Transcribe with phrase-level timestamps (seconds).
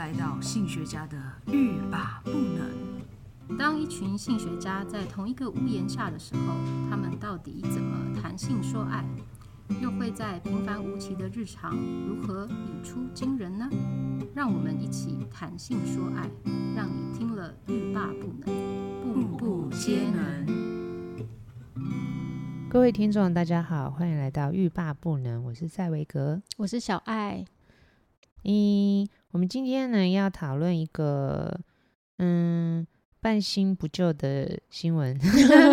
[0.00, 1.18] 来到性学家的
[1.52, 3.58] 欲罢不能。
[3.58, 6.54] 当一群性学家在同一个屋檐下的时候，
[6.88, 9.04] 他们到底怎么谈性说爱？
[9.82, 13.68] 又会在平凡无奇的日常如何语出惊人呢？
[14.34, 16.26] 让我们一起谈性说爱，
[16.74, 18.50] 让你听了欲罢不能，
[19.02, 20.46] 步步皆能。
[22.70, 27.44] 各位听众，大家好，欢迎来到欲罢不能，我是赛维格，我是小爱。
[28.42, 31.58] 嗯，我们今天呢要讨论一个
[32.18, 32.86] 嗯
[33.20, 35.16] 半新不旧的新闻，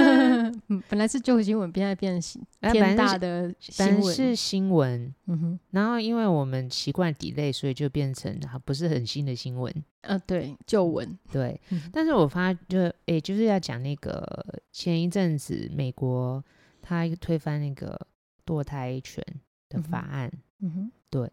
[0.90, 2.42] 本来是旧新闻，现在变成
[2.74, 11.60] 天大的新闻，本来是新闻，嗯哼，然后因为我们习惯 delay，所以就变成不是很新的新闻，呃，对，旧闻，对，
[11.94, 16.44] 但是我发就诶，就是要讲那个前一阵子美国
[16.82, 17.98] 他推翻那个
[18.46, 19.24] 堕胎权
[19.70, 20.30] 的法案，
[20.60, 21.32] 嗯哼，对。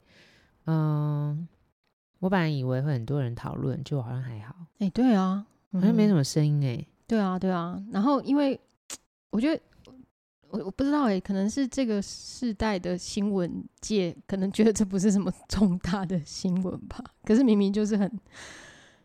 [0.67, 1.47] 嗯，
[2.25, 4.57] 我本来以为会很多人讨论，就好像还好。
[4.79, 6.89] 哎、欸，对啊，好像没什么声音哎、欸。
[7.07, 7.79] 对啊，对啊。
[7.93, 8.59] 然后，因为
[9.29, 9.63] 我觉得，
[10.49, 17.05] 我我不知道哎、欸，可能是这个世代的新闻界可能觉得这不是什么 重大的新闻吧。
[17.25, 18.11] 可是明明就是很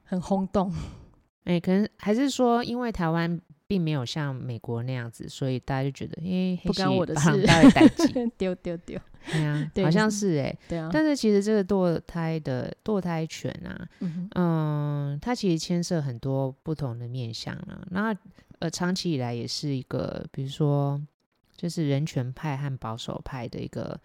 [0.03, 0.71] 很轰动。
[1.43, 3.41] 哎、欸，可能还是说，因为台湾。
[3.69, 7.29] 并没有像美国那样子，所以大家就觉得，哎，不干我的事，
[8.35, 8.99] 丢丢丢，
[9.31, 10.89] 对啊， 好像是哎、欸，对啊。
[10.91, 17.85] 但是其实这个堕胎的堕胎权啊，嗯，嗯，它其实牵涉很多不同的面向啊。
[17.91, 18.11] 那
[18.57, 20.99] 呃，长期以来也是一个，比如说，
[21.55, 24.01] 就是人权派和保守派的一个，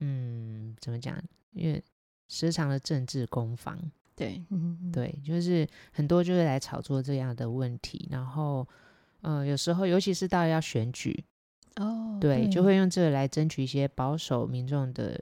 [0.00, 1.18] 嗯，怎么讲？
[1.54, 1.82] 因为
[2.28, 3.80] 时常的政治攻防，
[4.14, 8.68] 对，嗯，对，就是很多就是来炒作这样的问题，然后。
[9.22, 11.24] 嗯、呃，有时候尤其是到要选举
[11.76, 15.20] 哦，对，对，就会用这个来争取一些保守民众的，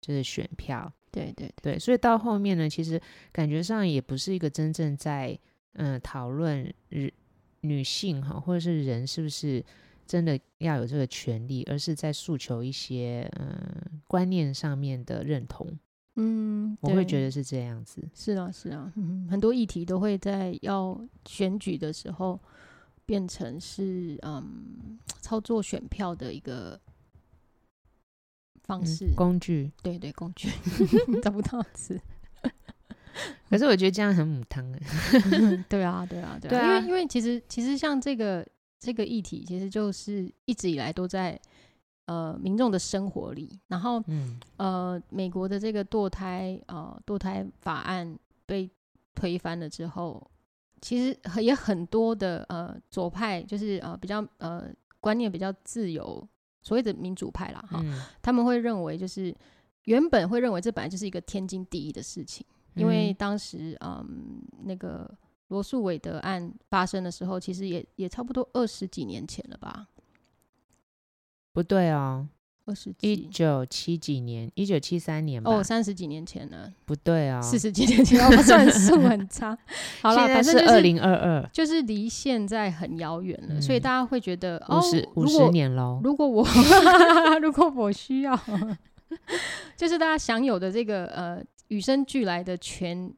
[0.00, 0.92] 就是选票。
[1.10, 3.00] 对对对，对，所以到后面呢，其实
[3.32, 5.36] 感觉上也不是一个真正在
[5.72, 7.12] 嗯讨论女
[7.62, 9.64] 女性哈，或者是人是不是
[10.06, 15.66] 真的要有这个权利，而是在诉求一些嗯观念上面的认同。
[16.16, 18.06] 嗯，我会觉得是这样子。
[18.14, 22.38] 是啊，是啊，嗯，很多议题都会在要选举的时候。
[23.08, 26.78] 变成是嗯操作选票的一个
[28.64, 30.50] 方式、嗯、工具，对对工具
[31.24, 31.98] 找不到词，
[33.48, 38.46] 可是我觉得这样很母汤哎，对啊对啊对啊，对啊，因为因为其实其实像这个
[38.78, 41.40] 这个议题，其实就是一直以来都在
[42.04, 48.70] 呃民众的生活里，然后嗯呃美国的这个堕胎呃堕胎法案被
[49.14, 50.30] 推翻了之后。
[50.80, 56.26] 其实也很多的呃左派，就是呃比较呃观念比较自由，
[56.62, 59.34] 所谓的民主派啦哈、嗯，他们会认为就是
[59.84, 62.44] 原本会认为这本来就是一个天经地义的事情，
[62.74, 65.10] 因为当时嗯那个
[65.48, 69.88] 罗素韦德案发生的时候，其实也也差不多二十几年前了吧？
[71.52, 72.28] 不对哦。
[73.00, 75.50] 一九七几年，一九七三年吧。
[75.50, 76.72] 哦，三十几年前了。
[76.84, 79.56] 不对哦，四十几年前，我算数很差。
[80.02, 84.80] 好了，反正是二零二二，就是离现在很遥远了、嗯，所以大家会觉得哦，
[85.14, 86.00] 五十年喽。
[86.02, 86.46] 如果我
[87.40, 88.38] 如果我需要，
[89.76, 93.12] 就是大家享有的这个呃与生俱来的权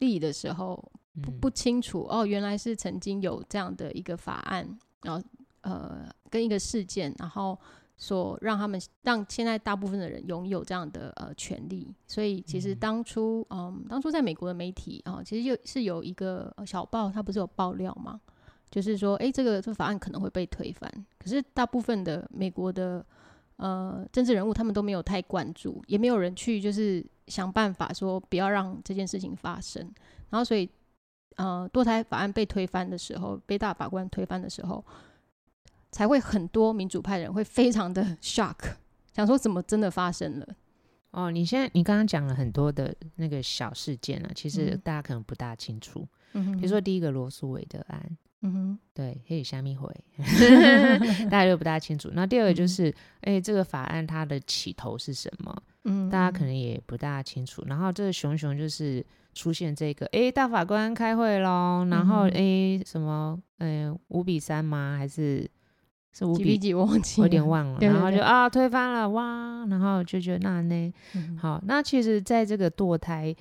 [0.00, 0.92] 利的时候，
[1.22, 4.66] 不不清楚哦，原来是曾经有这样的一个法案，
[5.02, 5.22] 然后
[5.62, 7.58] 呃跟一个事件，然后。
[7.96, 18.20] 所让他们让现在大部分的人拥有这样的呃权利，所以其实当初嗯，嗯当初在美国的媒体啊，其实又是有一个小报，它不是有爆料吗？
[18.68, 20.90] 就是说，哎、欸，这个这个法案可能会被推翻。
[21.18, 23.04] 可是大部分的美国的
[23.56, 29.80] 呃政治人物，他们都没有太关注，也没有人去就是想办法说不要让这件事情发生。
[30.30, 30.68] 然后所以
[31.36, 34.84] 呃堕胎法案被推翻的时候，被大法官推翻的时候。
[35.94, 38.56] 才会很多民主派人会非常的 shock，
[39.14, 40.46] 想说怎么真的发生了？
[41.12, 46.04] 哦，你现在你刚刚讲了很多的那个小事件啊，其实大家可能不大清楚。
[46.32, 48.04] 嗯哼，比如说第一个罗素韦德案，
[48.42, 49.88] 嗯哼，对，黑羽虾米回，
[51.30, 52.10] 大家都不大清楚。
[52.12, 52.88] 那第二个就是，
[53.20, 55.56] 哎、嗯欸，这个法案它的起头是什么？
[55.84, 57.62] 嗯，大家可能也不大清楚。
[57.68, 64.96] 然后这个熊熊就是出现这个，哎、欸，大法官开会喽，然后哎、欸，什么，嗯，五比三吗？
[64.98, 65.48] 还是？
[66.16, 66.72] 是五比几？
[66.72, 66.88] 我
[67.18, 67.78] 有点忘了。
[67.80, 73.34] 然后就啊推翻了哇，然后就觉得那呢、嗯，好，那其实在这个堕胎，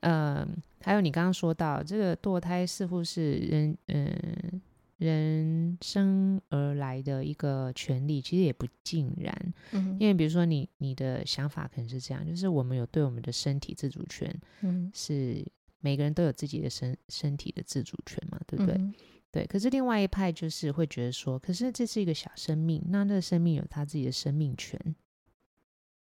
[0.00, 0.46] 呃，
[0.82, 4.60] 还有你刚刚说到这个堕胎似乎是人嗯、呃、
[4.98, 15.46] 人生而来的一个权利，其实也不尽然、嗯，因为比如说你你的想法可能是这样，就是我们有对我们的身体自主权，嗯，是。
[15.78, 18.74] 每个人都有自己的身身体的自主权嘛，对不对？
[18.74, 18.92] 嗯、
[19.36, 19.46] 对。
[19.46, 24.80] 可是另外一派就是会觉得说，可是这是一个小生命，那那个生命有他自己的生命权。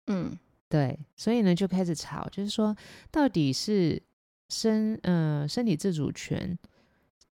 [0.07, 0.37] 嗯，
[0.69, 0.97] 对。
[1.17, 2.73] 所以呢，就开始吵，就是说，
[3.11, 4.01] 到底是
[4.47, 6.57] 身呃身体自主权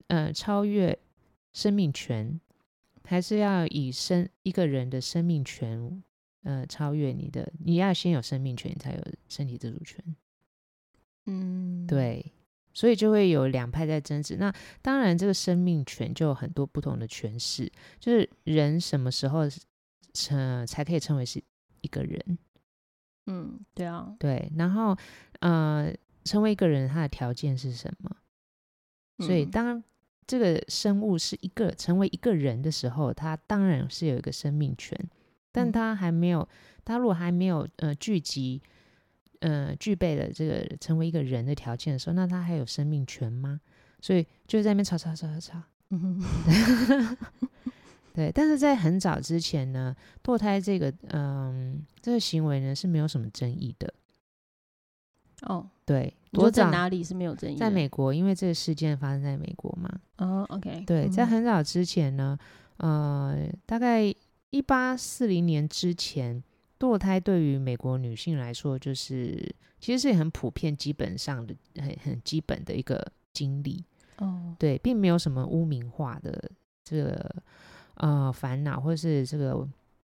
[0.08, 0.98] 呃超越
[1.54, 2.38] 生命权，
[3.04, 6.02] 还是要以生一个人的生命权？
[6.42, 10.04] 呃，超越你的，你要先有生命权，你才有身体自主权。
[11.24, 12.32] 嗯，对，
[12.74, 14.36] 所以就会有两派在争执。
[14.36, 19.44] 那当然，这个生命权就有很多不同的诠释，就是人什么时候
[20.12, 21.42] 成才可以称为是
[21.80, 22.38] 一个人？
[23.26, 24.52] 嗯，对啊，对。
[24.56, 24.94] 然后，
[25.40, 25.90] 呃，
[26.24, 28.14] 成为一个人，他的条件是什么？
[29.20, 29.82] 所以，当
[30.26, 34.98] 这个生物是一个成为一个人的时候，他当然是有一个生命权。
[35.52, 36.48] 但他还没有，
[36.84, 38.60] 他如果还没有呃聚集，
[39.44, 43.60] 呃具备了这个成为一个人的条件的时候，那他还有生命权吗？
[44.00, 45.62] 所以就在那边吵吵吵吵吵。
[45.90, 47.16] 嗯哼，
[48.14, 48.32] 对。
[48.32, 53.92] 但是在很早之前呢，堕胎这个嗯这个行为呢是没有什么争议的。
[55.42, 56.14] 哦，对。
[56.32, 57.56] 多在哪里是没有争议？
[57.56, 59.90] 在美国，因为这个事件发生在美国嘛。
[60.16, 60.82] 哦，OK。
[60.86, 62.38] 对，在很早之前呢，
[62.78, 64.14] 呃，大概。
[64.50, 66.40] 一八四零年之前，
[66.84, 73.02] 堕胎对于美国女性来说，就是其实是很普遍、基本上的很很基本的一个
[73.32, 73.82] 经历。
[74.18, 76.50] 哦，对，并没有什么污名化的
[76.84, 77.42] 这个
[77.94, 79.66] 呃烦恼，或者是这个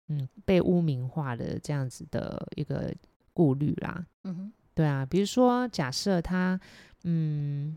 [0.10, 2.94] 嗯被污名化的这样子的一个
[3.34, 4.06] 顾虑啦。
[4.24, 6.60] 嗯哼，对啊，比如说假设他
[7.04, 7.76] 嗯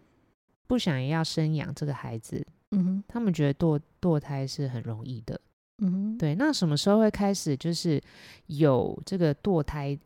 [0.67, 5.41] 不想要生养这个孩子，嗯哼，他们觉得堕堕胎是很容易的。
[5.81, 8.01] 嗯哼，对，那什么时候会开始就是
[8.47, 9.99] 有这个堕胎，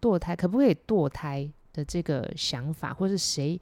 [0.00, 3.60] 堕胎可不可以堕胎的这个想法，或是谁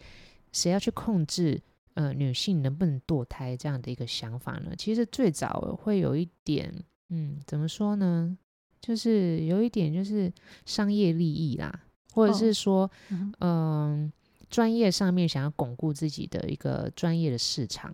[0.52, 1.60] 谁要去控制
[1.94, 4.72] 呃女性能不能堕胎这样的一个想法呢？
[4.78, 6.72] 其实最早会有一点，
[7.08, 8.36] 嗯，怎么说呢？
[8.80, 10.32] 就是有一点就是
[10.64, 11.80] 商业利益啦，
[12.12, 14.12] 或者是说，嗯、哦呃，
[14.48, 17.92] 专业上面想要巩固自己的一个专业的市场。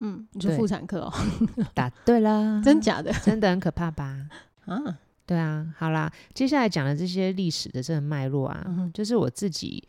[0.00, 1.12] 嗯，你说妇产科哦，
[1.74, 4.16] 答对了， 真假的，真的很可怕吧？
[4.64, 9.86] 啊，对啊，好啦，接下来讲的这些历史的这个脉络啊，嗯、就是我自己，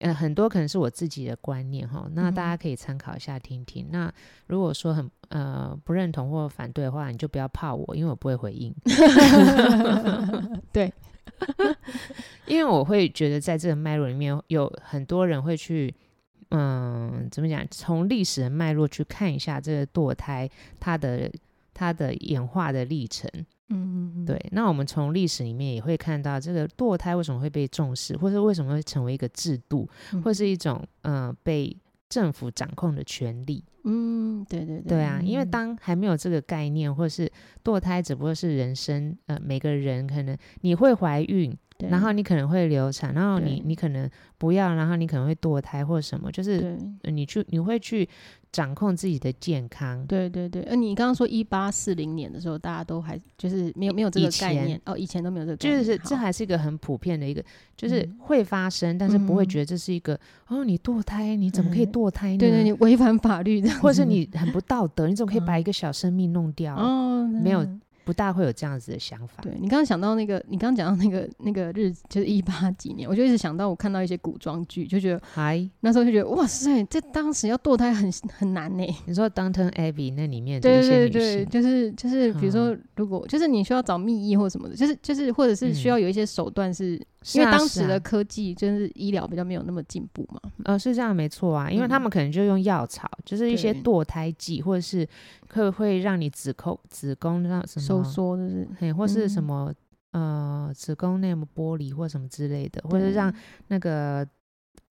[0.00, 3.86] 呃，很多可能是我自己的观念哈，那大家可以参考一下听听。
[3.86, 4.12] 嗯、那
[4.48, 8.74] 如果说很呃不认同或反对的话，你就不要怕我，因为我不会回应。
[10.72, 10.92] 对，
[12.46, 15.94] 因为我会觉得在这个脉络里面有很多人会去。
[16.50, 17.66] 嗯，怎么讲？
[17.70, 20.48] 从历史的脉络去看一下这个堕胎
[20.78, 21.30] 它的
[21.74, 23.28] 它的演化的历程。
[23.68, 24.40] 嗯嗯，对。
[24.52, 31.76] 那我们从历史里面也会看到，这个堕胎为什么会被重视，或是为什么会成为一个制度，嗯、或是一种嗯、呃、被
[32.08, 33.64] 政府掌控的权利。
[33.82, 34.82] 嗯，对对对。
[34.82, 37.28] 对啊，因为当还没有这个概念，或是
[37.64, 41.52] 堕胎只不过是人生，呃，每个人可能你会怀孕。
[41.78, 44.08] 对然后你可能会流产，然后你你可能
[44.38, 48.08] 不要，然后你可能会堕胎或什么，就是你去你会去
[48.50, 50.04] 掌控自己的健康。
[50.06, 57.44] 对对对，呃，你刚刚说一八四零年的时候，大家都还就是没有没有这个概念哦，以前都没有这个概念，就是这还是一个很普遍的一个，
[57.76, 60.14] 就是会发生，嗯、但是不会觉得这是一个、
[60.48, 62.38] 嗯、哦，你堕胎你怎么可以堕胎呢？
[62.38, 66.74] 对对，你违反法律的，或者是你很不道德，你怎么可以把一个小生命弄掉？
[66.74, 67.66] 哦，没有。
[68.06, 69.42] 不大会有这样子的想法。
[69.42, 78.86] 对，你刚刚想到那个，你刚刚讲到那个那个日子，就是一八几年，我就一直想到我看到一些古装剧，就觉得，嗨，那时候就觉得，哇塞，这当时要堕胎很很难呢。
[79.06, 86.94] 你说《Downton Abbey》那里面对对对，就是就是，比如说，如果、嗯、就是你需要找密医或什么的，就是就是，或者是需要有一些手段是。
[86.94, 95.06] 嗯因为当时的科技真是医疗比较没有那么进步嘛，呃，是这样没错啊，因为他们可能就用药草，嗯、就是一些堕胎剂，或者是
[95.48, 99.74] 会会让你子宫子宫让什么收缩，就是嘿，或是什么、
[100.12, 103.34] 嗯、呃子宫内膜剥离或什么之类的，或者让
[103.68, 104.24] 那个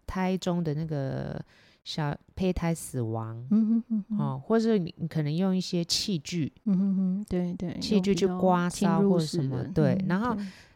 [0.05, 1.41] 胎中的那个
[1.85, 10.35] 小胚胎死亡，嗯哼哼哼哦，或是你你可能用一些器具，嗯哼哼，对对，器具去刮痧或者什么，对，然后。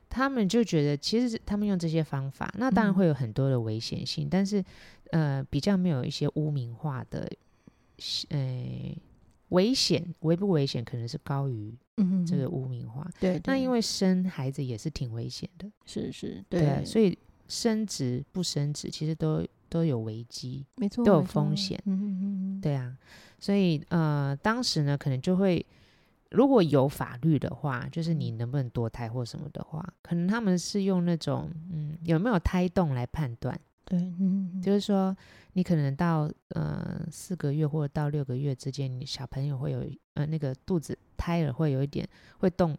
[0.10, 4.64] 他们就觉得，其实他们用这些方法，那当然会有很多的危险性，嗯、但是，
[5.12, 7.32] 呃，比较没有一些污名化的，
[8.30, 8.98] 呃，
[9.50, 11.78] 危险危不危险，可能是高于
[12.28, 13.08] 这个污名化。
[13.20, 17.16] 对、嗯，那因为生孩子也是挺危险的，是是，对，对，所以
[17.48, 21.80] 生殖不生殖，其实都都有危机，没错，都有风险。
[21.86, 22.20] 嗯嗯
[22.58, 22.98] 嗯，对啊，
[23.40, 25.64] 所以呃，当时呢，可能就会。
[26.32, 33.60] 如果有法律的话，就是你能不能堕胎或什么的话，可能他们是用那种嗯有没有胎动来判断。
[33.84, 35.16] 对，嗯，就是说
[35.54, 39.84] 你可能到呃四个月或者到六个月之间，你小朋友会有
[40.14, 42.08] 呃那个肚子胎儿会有一点
[42.38, 42.78] 会动。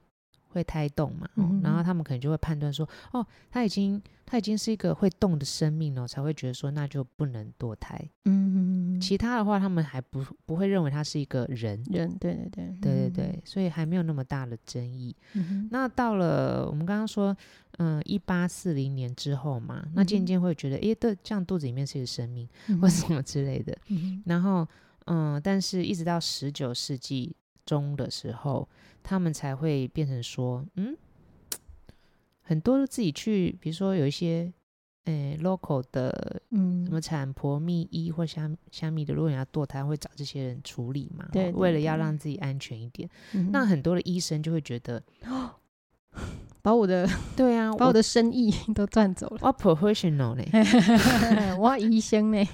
[0.53, 7.99] 会胎动嘛、哦嗯，然后他们可能就会判断说，哦，他已经他已经是一个会动的生命了，才会觉得说那就不能堕胎。
[8.25, 11.83] 嗯嗯，其他的话他们还不不会认为他是一个人。
[11.91, 15.15] 人，对对对，对对对，嗯、所以还没有那么大的争议。
[15.35, 17.37] 嗯、那到了我们刚刚说，
[17.79, 23.77] 嗯，一八四零年之后嘛，那渐渐会觉得，哎、嗯，对，这样肚子里面是一个生命、嗯、或什么之类的。
[23.89, 24.67] 嗯、然后，
[25.07, 27.35] 嗯，但是一直到十九世纪
[27.71, 28.69] 中的时候。
[29.03, 30.95] 他们才会变成说，嗯，
[32.43, 34.53] 很多都自己去，比如说有一些，
[35.05, 43.09] 诶，local 的，嗯，什么产婆、秘医或虾虾米的，如果你要堕胎，会找这些人处理嘛，对，为了要让自己安全一点。
[43.33, 45.03] 嗯、那很多的医生就会觉得，
[46.63, 49.39] 把我的， 对啊， 把我的生意 都赚走了。
[49.43, 52.45] 我 professional 呢，我医生呢。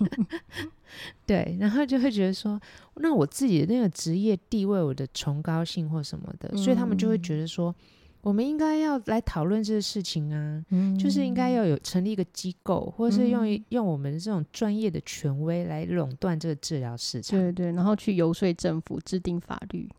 [1.27, 2.59] 对，然后就会觉得说，
[2.95, 7.75] 那我自己的那个职业地位，我的崇高性或什么的，嗯、所以他们就会觉得说，
[8.23, 19.91] 我们应该要来讨论这个事情啊，嗯、就是应该要有成立一个机构，或者是用、嗯、用我们这种专业的权威来垄断这个治疗市场，对对，然后去游说政府制定法律。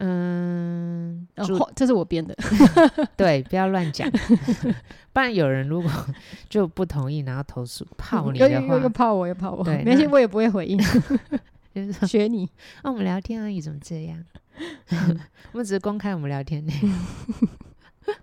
[0.00, 2.32] 嗯，哦，这是我编的，
[3.16, 4.08] 对，不要乱讲，
[5.12, 5.90] 不然有人如果
[6.48, 10.78] 就不同意，然后投诉泡你的话，又又泡我，又泡我，对，没关系，我也不会回应，
[11.74, 12.48] 就是学你。
[12.84, 14.24] 那、哦、我们聊天而已，怎么这样？
[15.52, 18.14] 我们只是公开我们聊天内容，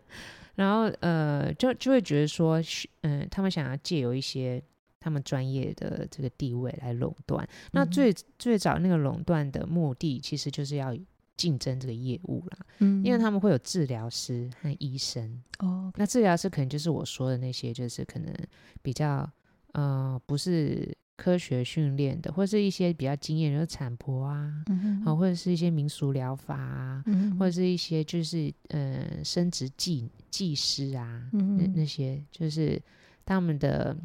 [0.55, 2.61] 然后呃，就就会觉得说，
[3.01, 4.63] 嗯、呃，他们想要借由一些
[5.01, 7.45] 他们专业的这个地位来垄断。
[7.73, 10.95] 那最、嗯、最早那个垄断的目的，其实就是要。
[11.37, 15.41] 竞争这个业务啦，嗯，因为他们会有治疗师和医生。
[15.59, 15.91] 哦。
[15.95, 18.33] 那治疗师可能就是我说的那些，就是可能
[18.81, 19.29] 比较
[19.73, 32.81] 呃不是科学训练的，或是一些比较经验的产婆啊，嗯，或者是一些民俗疗法啊，嗯，或者是一些就是呃生殖技技师啊，嗯，那那些就是
[33.25, 33.95] 他们的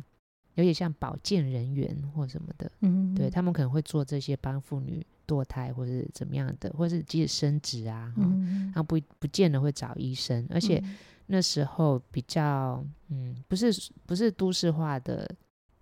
[0.54, 5.04] 有点像保健人员或什么的，嗯，对他们可能会做这些帮妇女。
[5.30, 10.82] 堕胎或是怎么样的，或是即使生殖啊，嗯，然后不不见得会找医生，而且
[11.26, 13.72] 那时候比较嗯，不是
[14.06, 15.30] 不是都市化的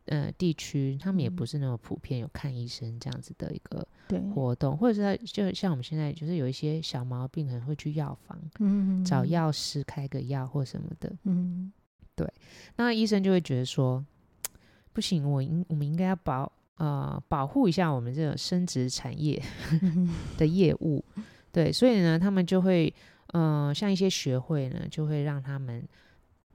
[0.05, 3.87] 呃地区，他们也不是那么普遍有看医生这样子的一个
[4.35, 11.73] 活动，或者是就像我们现在就是有一些小毛病可能会去药房，嗯，找药师开个药或什么的，嗯，
[12.15, 12.31] 对，
[12.77, 14.05] 那医生就会觉得说
[14.93, 16.53] 不行，我应我们应该要保。
[16.79, 19.43] 呃，保护一下我们这种生殖产业
[20.39, 21.05] 的业务，
[21.51, 22.93] 对，所以呢，他们就会，
[23.33, 25.83] 呃，像一些学会呢，就会让他们，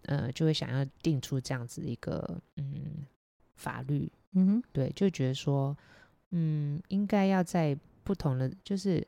[0.04, 3.06] 呃，就会想要定出这样子一个，嗯，
[3.56, 5.78] 法律，嗯，对，就觉得说，
[6.32, 9.06] 嗯，应该要在不同的，就是，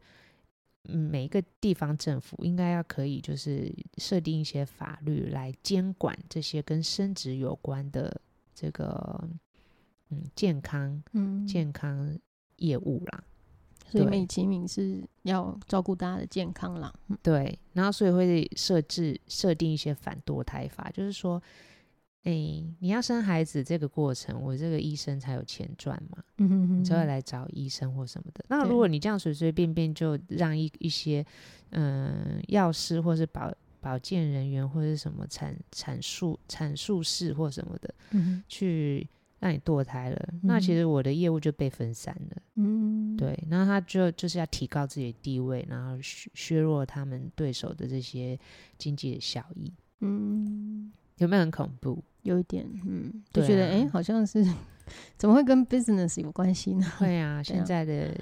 [0.89, 8.19] 嗯，每一个地方政府应该要可以，就是设定一些法律来监管这些跟生殖有关的
[8.53, 9.29] 这个。
[10.15, 12.17] 嗯，健康，嗯，健康
[12.57, 13.23] 业务啦，
[13.89, 16.93] 所以美其名是要照顾大家的健康啦。
[17.21, 21.41] 对，然后所以会设置设定一些反堕胎法，就是说，
[22.23, 28.43] 哎、欸，你要生孩子这个过程，我这个医生才有钱赚嘛，嗯哼哼，你才会来找医生或什么的。
[28.47, 31.25] 那如果你这样随随便便就让一一些，
[31.71, 39.07] 嗯，药师或是保保健人员或者是什么产产术产术师或什么的，嗯，去。
[39.39, 42.41] 让你堕胎了，嗯，那其实我的业务就被分散了。
[42.55, 48.39] 嗯，对，然后他就就是要提高自己的地位，然后削削弱他们对手的这些
[48.77, 49.71] 经济的效益。
[49.99, 52.03] 嗯，有没有很恐怖？
[52.23, 54.43] 有一点，嗯，就觉得哎，欸，好像是
[55.17, 56.91] 怎么会跟 business 有关系呢？
[56.97, 58.17] 会啊，现在的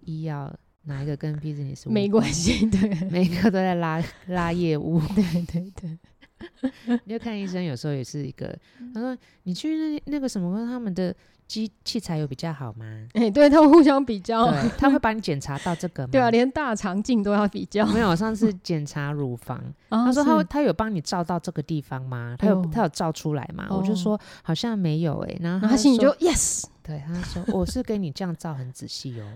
[0.00, 0.52] 医药
[0.82, 2.66] 哪一个跟 business 没关系？
[2.70, 5.00] 对，每个都在拉拉业务。
[5.14, 5.98] 对对对。
[7.04, 8.56] 你就看医生，有时候也是一个。
[8.94, 11.14] 他说：“你去那那个什么，他们的
[11.46, 16.10] 机器材有比较好吗？”哎、欸，对他们互相比较， 他会把你检查到这个吗？
[16.12, 17.86] 对啊，连大肠镜都要比较。
[17.86, 22.36] 没有，上次 检查乳房，他说他他有帮你照到这个地方吗？
[22.38, 23.66] 他有他有照出来吗？
[23.70, 25.38] 我就说好像没有哎、欸。
[25.42, 29.26] 然后他，他心里就 yes，对，他说我是给你这样照很仔细哦，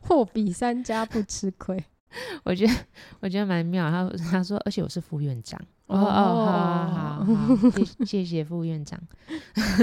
[0.00, 1.82] 货比三家不吃亏。
[2.44, 2.72] 我觉得
[3.20, 7.26] 我觉得蛮妙，他他说，而且我是副院长哦哦，好好好，
[7.70, 9.00] 谢 谢谢副院长。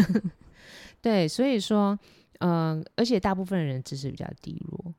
[1.01, 1.97] 对，所以说，
[2.39, 4.93] 嗯、呃，而且大部分人知识比较低落，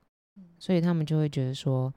[0.59, 1.93] 所以他们就会觉得说，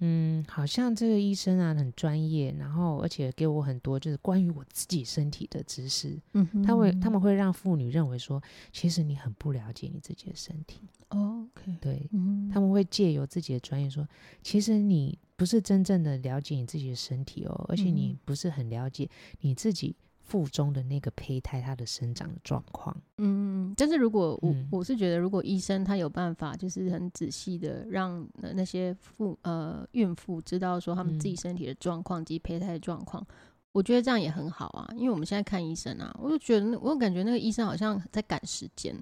[0.00, 6.20] 嗯，好像这个医生啊很专业，然后而且给我很多就是关于我自己身体的知识。
[6.32, 10.80] 嗯哼，他会他们会让妇女认为说，其实你很不了解你自己的身体。
[11.10, 14.06] 哦，OK，对，嗯，他们会借由自己的专业说，
[14.42, 19.08] 其实你不是真正的了解你自己的身体哦，而且你不是很了解
[19.40, 19.94] 你自己。
[20.24, 33.34] 腹中的那个胚胎，它的生长的状况，嗯，但是如果我、嗯、我是觉得，如果医生他有办法，就是很仔细的让那些妇呃孕妇知道说他们自己身体的状况及胚胎的状况，嗯、
[33.72, 34.88] 我觉得这样也很好啊。
[34.96, 38.96] 因为我们现在看医生啊，我就觉得，我感觉那个医生好像在赶时间。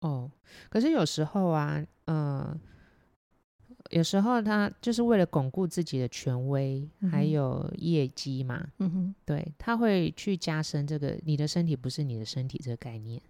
[0.00, 0.30] 哦，
[0.70, 2.58] 可是有时候啊，呃。
[3.90, 13.20] 有时候他就是为了巩固自己的权威，嗯、还有业绩嘛，嗯哼，对，他会去加深这个“你的身体不是你的身体”这个概念。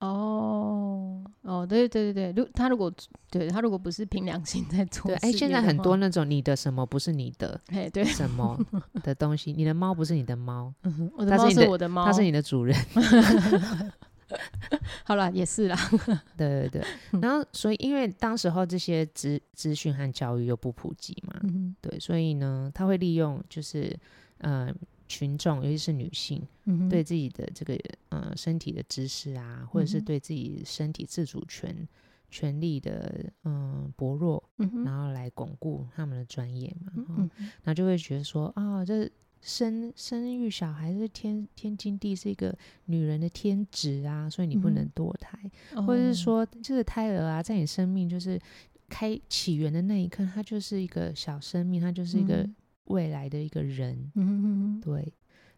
[0.00, 2.92] 哦，哦，对对对对，如他如果
[3.30, 8.56] 对他如果不是凭良心在 做，对哎，现在很多那种你的什么不是你的，哎，对，什么
[9.02, 10.72] 的东西，你的猫不是你的猫，
[11.18, 12.76] 我的猫是我的猫，它是你的主人。
[15.04, 15.76] 好了，也是啦。
[16.36, 23.94] 对对对，然后所以因为当时候这些资资讯和教育又不普及嘛，嗯、对，所以呢，他会利用就是
[24.38, 24.72] 呃
[25.06, 27.78] 群众，尤其是女性，嗯、对自己的这个
[28.10, 31.88] 呃身体的知识啊，或者是对自己身体自主权
[32.30, 34.42] 权利的嗯、呃、薄弱，
[34.84, 37.44] 然后来巩固他们的专业嘛，然后，嗯、哼。
[37.62, 39.10] 然后就会觉得说啊、哦，这。
[39.40, 45.38] 生生育小孩是天天经地，是一个女人的天职啊，所以你不能堕胎，
[45.74, 48.40] 嗯、或者是说，这个胎儿啊，在你生命就是
[48.88, 52.48] 开起源的那一刻，它就是一个小生命，它就是一个
[52.84, 55.12] 未来的一个人，嗯对。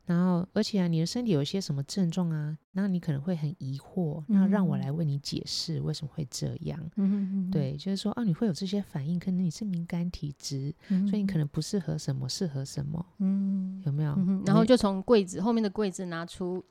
[0.07, 2.57] 然后，而且啊，你的身体有些什么症状啊？
[2.73, 6.78] 那你可能会很疑惑，那让我来为你解释为什么会这样。
[6.97, 13.04] 嗯对，就是说，啊，你会有这些反应，可能你是敏感体质，嗯、所以你可能不适合什么，适合什么。
[13.19, 14.12] 嗯，有没有？
[14.16, 16.64] 嗯、然后就从柜子后面的柜子拿出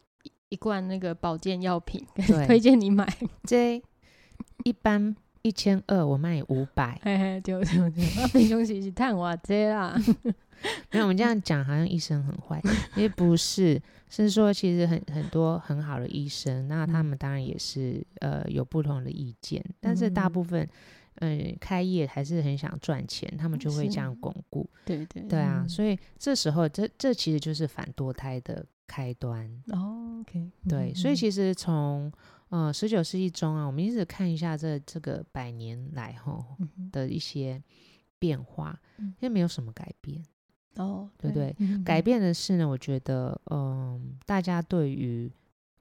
[0.49, 3.07] 一,罐那个保健药品，对 推荐你买。
[3.43, 3.81] 这
[4.65, 6.99] 一般一千二，我卖五百。
[7.03, 8.01] 嘿嘿，就就就，
[8.33, 9.97] 平常时是探我这啦。
[10.91, 12.61] 没有，我们这样讲好像医生很坏，
[12.95, 20.67] 因为不是，是说其实很很多很好的医生，那他们当然也是呃有不同的意见，但是大部分
[21.15, 29.49] 嗯、呃、开业还是很想赚钱，他们就会这样巩固，对对对啊，所以这时候这这其实就是反堕胎的开端。
[29.67, 32.11] 哦，OK，对，所以其实从
[32.49, 36.43] 呃十九世纪中啊，我们一直看一下这这个百年来哈
[36.91, 37.61] 的一些
[38.17, 40.23] 变化，因为没有什么改变。
[40.75, 41.53] 哦，对不对？
[41.59, 45.29] 嗯、改变的是呢，我觉得，嗯，大家对于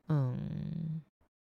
[0.09, 1.01] 嗯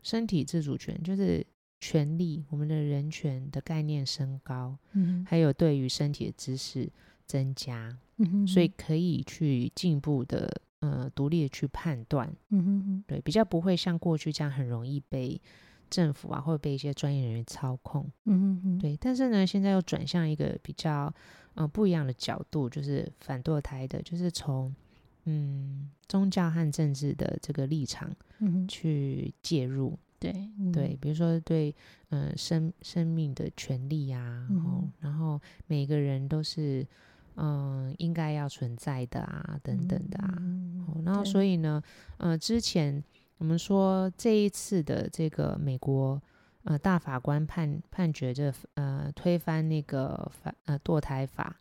[0.02, 1.46] 身体自主权，就是
[1.78, 6.90] 权利，我们的人权的概念升高，嗯，还有对于身体的知识
[7.24, 15.40] 增加，嗯哼，所以可以去进一步的，呃，独立的去判断，嗯哼，对，比较不会像过去这样很容易被
[15.88, 18.96] 政府啊，或者被一些专业人员操控，嗯哼，对。
[18.98, 21.10] 但是呢，现在又转向一个比较。
[21.54, 24.74] 嗯，不一样的角度，就是反堕胎的，就是从
[25.24, 28.10] 嗯宗教和政治的这个立场
[28.68, 31.74] 去介入，对、嗯、对，比如说对
[32.10, 36.86] 嗯生生命的权利啊，然后、嗯、然后每个人都是
[37.34, 41.82] 嗯应该要存在的啊，等等的啊，嗯、然后所以呢，
[42.18, 43.02] 呃，之前
[43.38, 46.20] 我们说这一次的这个美国。
[46.64, 51.58] 呃，大法官判判决这呃推翻那个法呃堕胎法，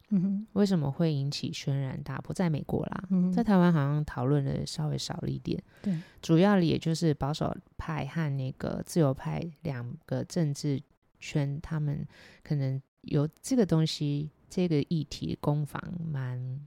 [0.53, 2.33] 为什么会引起轩然大波？
[2.33, 5.61] 在美国啦，嗯、在台湾好像讨论的稍微少了一点。
[5.81, 10.81] 对，主要也就是保守派和那个自由派两个政治
[11.19, 12.05] 圈，他们
[12.43, 16.59] 可能有这个东西，这个议题攻防蛮。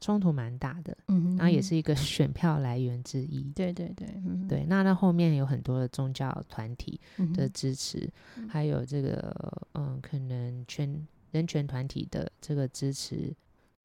[0.00, 3.42] 冲突蛮大的，嗯哼，然后也是一个选票来源之一。
[3.56, 4.64] 对对对，嗯、对。
[4.66, 7.00] 那那后面有很多的宗教团体
[7.34, 9.34] 的支持，嗯、还有这个
[9.74, 13.34] 嗯，可能全人权团体的这个支持，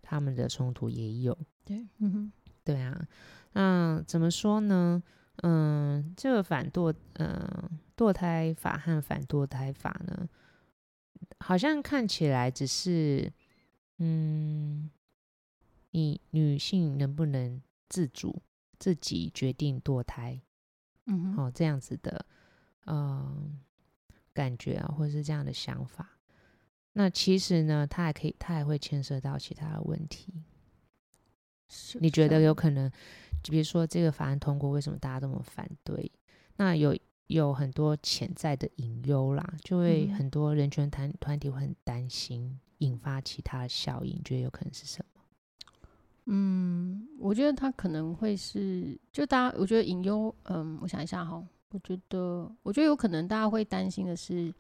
[0.02, 1.38] 他们的冲突也有。
[1.64, 2.32] 对，嗯哼，
[2.64, 3.08] 对啊。
[3.54, 5.02] 那怎么说呢？
[5.44, 10.28] 嗯，这个反堕嗯堕胎法和反堕胎法呢，
[11.40, 13.32] 好像看起来只是
[14.00, 14.90] 嗯。
[15.92, 18.42] 你女性能不能自主
[18.80, 20.42] 自己决定堕胎？
[21.06, 22.26] 嗯哼，哦，这样子的，
[22.86, 26.18] 嗯、呃，感觉啊，或者是这样的想法。
[26.94, 30.44] 那其实呢，它还可以，它还会牵涉到其他的问题。
[32.00, 32.92] 你觉得有可能？
[33.42, 36.12] 就比如说这个法案通过，为什么大家这么反对？
[36.58, 36.96] 那有
[37.28, 42.60] 有很多潜在的隐忧啦，就会很多人权团团体会很担心。
[42.80, 44.22] 引发其他效应？
[44.24, 45.21] 觉得有可能是什么？
[46.26, 54.54] 嗯，我觉得他可能会是，就大家，我觉得隐忧，嗯，我想一下哈，我觉得，我觉得有可能大家会担心的是，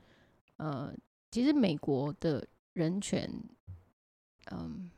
[0.57, 0.91] 呃，
[1.29, 3.31] 其实美国的人权，
[4.51, 4.89] 嗯，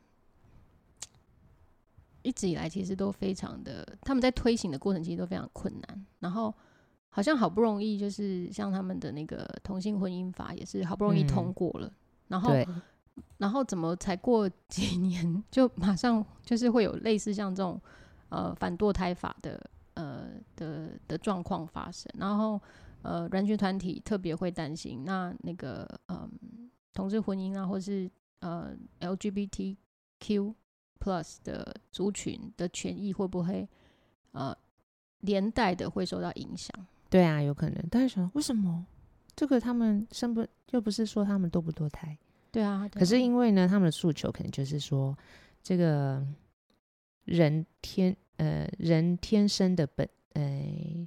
[2.21, 6.52] 一直以来其实都非常的，他们在推行的过程其实都非常困难，然后
[7.10, 11.93] 好像好不容易就是像他们的那个同性婚姻法也是好不容易通过了，嗯、
[12.30, 12.52] 然后。
[13.38, 17.80] 然后怎么才过几 年就马上就是会有类似像这种
[18.30, 22.12] 呃反堕胎法的呃的的状况发生？
[22.17, 22.60] 然后
[23.02, 26.30] 呃人权团体特别会担心，那那个嗯、
[26.93, 30.54] 同志婚姻啊，或是呃 LGBTQ
[30.99, 33.67] plus 的族群的权益会不会
[34.32, 34.56] 呃
[35.19, 36.73] 连带的会受到影响？
[37.10, 37.88] 对啊，有可能。
[37.89, 38.86] 大家想为什么
[39.36, 42.17] 这个他们生不又不是说他们堕不堕胎？
[42.54, 45.18] 对啊，可是因为呢，他们的诉求可能就是说，
[45.63, 46.24] 这个
[47.26, 50.63] 人天呃人天生的本呃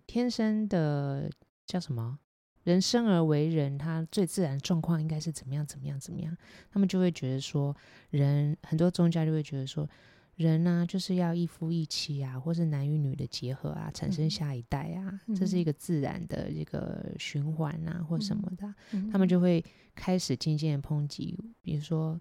[0.09, 1.31] 天生的
[1.65, 2.19] 叫什么？
[2.65, 6.37] 人生而为人，他最自然状况应该是怎么样怎么样怎么样？
[6.69, 7.75] 他们就会觉得说，
[8.11, 9.89] 人很多宗教就会觉得说。
[10.37, 19.27] 人呢、啊，就是要一夫一妻啊，或是男与女的结合啊，产生下一代啊，嗯、这是一个自然的一个循环啊，或什么的、啊，嗯、他们。
[19.27, 19.61] 就会
[19.93, 22.17] 开始渐渐抨击，比如说，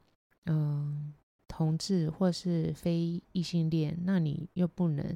[0.46, 1.14] 嗯、呃，
[1.48, 5.16] 同志或是非异性恋，那你又不能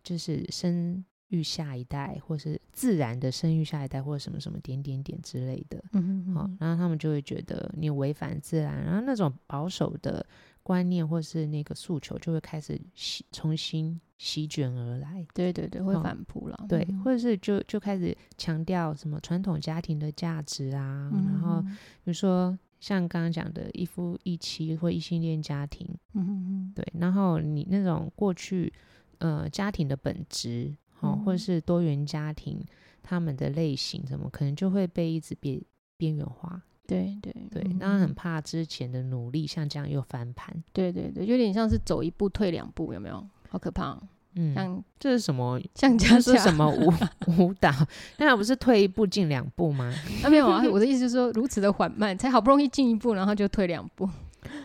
[0.00, 10.24] 就是生育下一代，或是自然的生育下一代，或者什么什么点点点之类的，嗯嗯，好，然后他们就会觉得你违反自然，然后那种保守的。
[10.64, 28.72] 观念或是那个诉求就会开始席重新席卷而来，对对对，会反扑了，对，或者是就就开始强调什么传统家庭的价值啊，嗯、然后比如说像刚刚讲的一夫一妻或异性恋家庭，嗯嗯对，然后你那种过去
[29.18, 32.64] 呃家庭的本质，哦，嗯、或者是多元家庭
[33.02, 35.60] 他们的类型什么，可能就会被一直边
[35.98, 36.62] 边缘化。
[36.86, 40.54] 对对对，当然很怕之前的努力像这样又翻盘。
[40.72, 43.26] 对对对，有点像是走一步退两步，有没有？
[43.48, 43.98] 好可怕！
[44.34, 45.58] 嗯，像这是什么？
[45.74, 46.92] 像这是什么舞
[47.38, 47.70] 舞蹈？
[48.18, 49.90] 那不是退一步进两步吗？
[50.22, 54.08] 啊，没有啊， 我的意思就是说，如此的缓慢，才好不容易进一步，然后就退两步。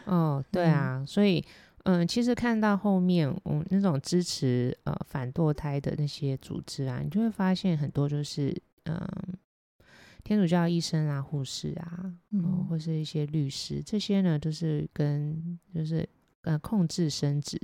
[0.05, 1.41] 哦，对啊，嗯、所以
[1.84, 8.53] 嗯，其实看到后面，嗯，那种支持呃反堕胎的那些组织啊，你就会发现很多就是
[8.86, 9.08] 嗯。
[10.30, 16.08] 天主教医生啊、护士啊，嗯，或是一些律师，这些呢都是跟就是
[16.44, 17.60] 呃控制生殖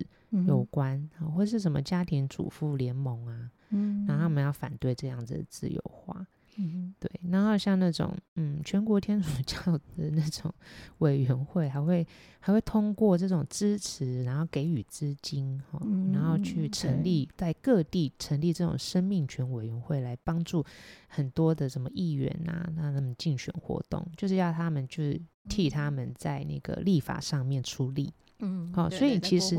[0.47, 6.25] 有关，嗯、或是什么家庭主妇联盟啊，嗯，然后他们要反对这样子的自由化。
[6.57, 10.53] 嗯，对，然后像那种嗯，全国天主教的那种
[10.99, 12.05] 委员会，还会
[12.39, 20.63] 还会通过这种支持，然后给予资金，哈、嗯，然后去成立在各地成立这种生命权委员会，来帮助
[21.07, 29.55] 很多的什么议员啊，那他们竞选活动，就是要他们就是替他们在那个立法上面出力，嗯，好，所以其实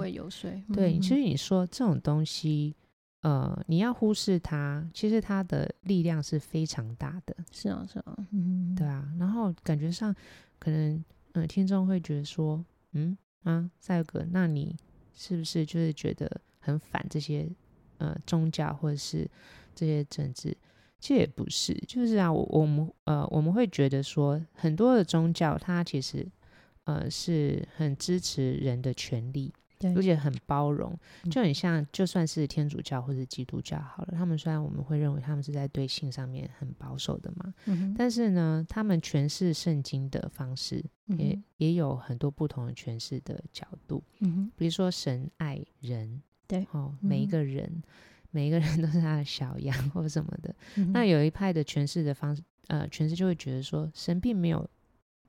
[0.73, 2.75] 对，其实你说这种东西。
[3.27, 7.37] 呃，你要忽视它，其实它的力量是非常大的。
[7.51, 9.05] 是啊，是啊，嗯，对啊。
[9.19, 10.15] 然后感觉上，
[10.61, 10.95] 可能，
[11.33, 14.77] 嗯、呃，听众会觉得说，嗯啊，赛哥，那你
[15.13, 17.51] 是不是就是觉得很反这些
[17.99, 19.29] 呃宗教或者是
[19.75, 20.57] 这些政治？
[21.01, 26.25] 其实也不是，就是啊，我我们呃我们会觉得说，很多的宗教它其实
[26.85, 29.53] 呃是很支持人的权利。
[29.79, 30.99] 对，而且很包容，
[31.31, 37.53] 就很像，就算是天主教或者基督教好了，他们虽然我们会认为他们是在对性上面很保守的嘛，
[37.97, 44.53] 但是呢，他们诠释圣经的方式也、嗯、也有很多不同的诠释的角度，嗯、哼。
[44.57, 47.83] 比如说神爱人，对，哦，每一个人，嗯、
[48.31, 54.67] 每一个人都是他的小羊或什么的，嗯、那有一派的诠释的方式，呃，诠释就会觉得说，神并没有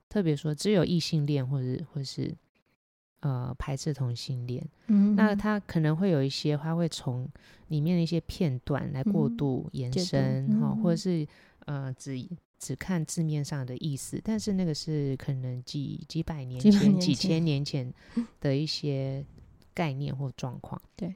[0.07, 2.33] 特别说只有异性恋或者或是。
[3.21, 7.27] 呃，排斥同性恋，嗯、那他可能会有一些，他会从
[7.69, 11.27] 里面的一些片段来过度延伸，哈、或者是
[11.65, 12.23] 呃，只
[12.59, 17.91] 只看字面上的意思，但是那个是可能几几百年前、几，年前几千年 前
[18.39, 19.25] 的一些
[19.73, 21.15] 概念或状况，对。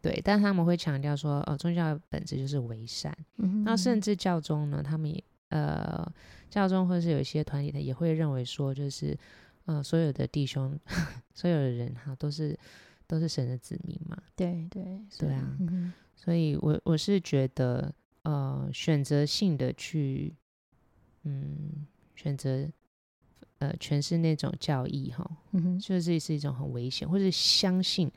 [0.00, 6.04] 对，但他们会强调说，呃，宗教本质就是为善，嗯、那甚至教宗呢，他们也呃，
[6.50, 9.16] 教宗或者是有一些团体，他也会认为说，就是。
[9.66, 10.78] 嗯、呃，所有的弟兄，
[11.34, 12.58] 所有的人哈，都是
[13.06, 14.16] 都是神的子民嘛。
[14.36, 20.34] 对对对啊，嗯、所以我我是觉得，呃，选择性的去，
[21.24, 22.68] 嗯，选择
[23.58, 28.10] 呃诠释那种教义哈，嗯，就是是一种很危险，或者相信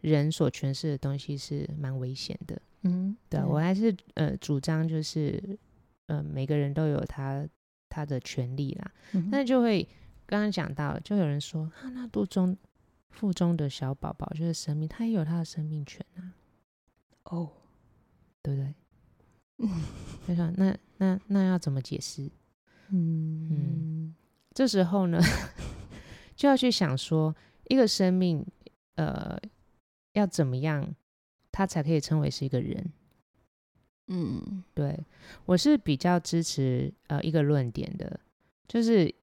[0.00, 3.44] 人所诠释的东西是蛮危险的，嗯，对，对。
[3.46, 5.58] 我还是呃主张就是
[6.06, 7.46] 呃每个人都有他
[7.88, 9.86] 他的权利啦，嗯、那就会
[10.28, 12.54] 刚刚讲到，就有人说啊，那肚中
[13.08, 16.34] 腹中的小宝宝就是生命，他也有他的生命权啊，
[17.24, 17.50] 哦，
[18.42, 18.74] 对不对？
[20.28, 22.30] 嗯，那那那要怎么解释？
[22.90, 24.14] 嗯嗯，
[24.52, 25.18] 这时候呢，
[26.36, 28.44] 就要去想说，一个生命，
[28.96, 29.38] 呃，
[30.12, 30.94] 要怎么样，
[31.50, 32.92] 他才可以称为是一个人？
[34.08, 34.98] 嗯，对，
[35.46, 38.20] 我是比较支持呃一个论点的，
[38.68, 39.14] 就是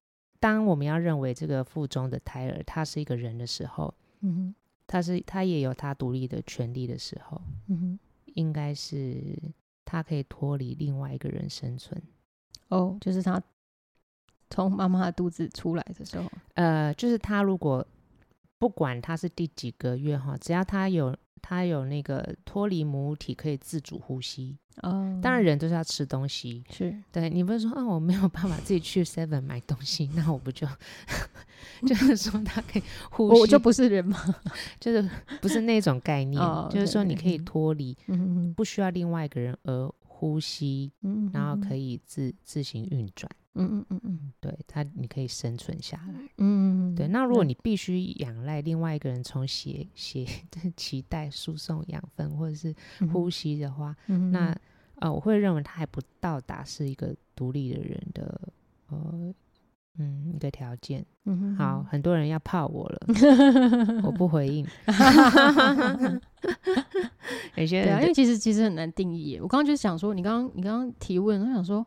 [0.46, 4.54] 当我们要认为这个腹中的胎儿他是一个人的时候，嗯哼，
[4.86, 7.98] 他是他也有他独立的权利的时候，嗯哼，
[8.34, 9.36] 应该是
[9.84, 12.00] 他可以脱离另外一个人生存。
[12.68, 13.42] 哦，就是他。
[14.48, 17.84] 从妈妈的肚子出来的时候，呃，就是他如果
[18.58, 26.96] 不管他是第几个月哈，只要他有他有那个脱离母体可以自主呼吸，哦，当然人都是要吃东西，是。
[27.12, 30.66] 对，你不是说啊我没有办法自己去 Seven 买东西，那我不就
[31.86, 34.18] 就是说他可以呼吸，我就不是人吗？
[34.80, 35.08] 就是
[35.40, 43.30] 不是那种概 念，哦、就是说你可以脱离，嗯、不需要另外一个人而呼吸，嗯、然后可以自自行运转。
[43.58, 46.28] 嗯嗯嗯嗯，对它，你可以生存下来。
[46.38, 47.06] 嗯，对。
[47.08, 50.26] 那如果你必须仰赖另外一个人从血血
[50.76, 52.74] 脐带输送养分或者是
[53.12, 54.54] 呼吸的话，嗯、那
[54.96, 58.40] 呃，我会认为他还不到达是一个独立的人的
[58.88, 59.34] 呃
[59.98, 61.04] 嗯一个条件。
[61.24, 63.00] 嗯，好，很多人要泡我了，
[64.04, 64.66] 我不回应。
[67.56, 69.38] 有些人对啊，因为其实其实很难定义。
[69.40, 71.84] 我刚刚就想说，你刚刚你刚刚提问，我想说。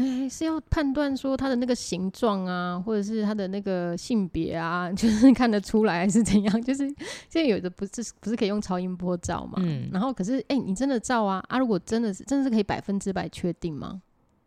[0.00, 6.62] 哎，是要判断说他的那个形状啊，或者是他的那个性别啊， 就是看得出来还是怎样？
[6.62, 6.86] 就是
[7.28, 9.54] 现在有的不是不是可以用超音波照嘛？
[9.58, 11.58] 嗯，然后可是哎，你真的照啊啊？
[11.58, 14.00] 如果真的是真的是可以百分之百确定吗？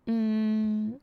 [0.06, 0.98] 嗯，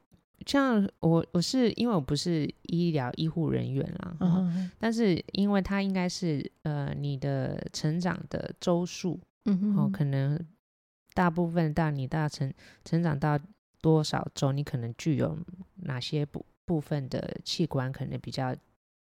[0.48, 10.36] 像我我是因为我不是医疗医护人员啦，嗯，但是因为他应该是呃你的成长的周数，嗯哼，哦，可能
[11.14, 12.52] 大部分到你大成
[12.84, 13.38] 成长到。
[13.80, 15.38] 多少周，你可能具有
[15.76, 18.52] 哪些部部分的器官可能比较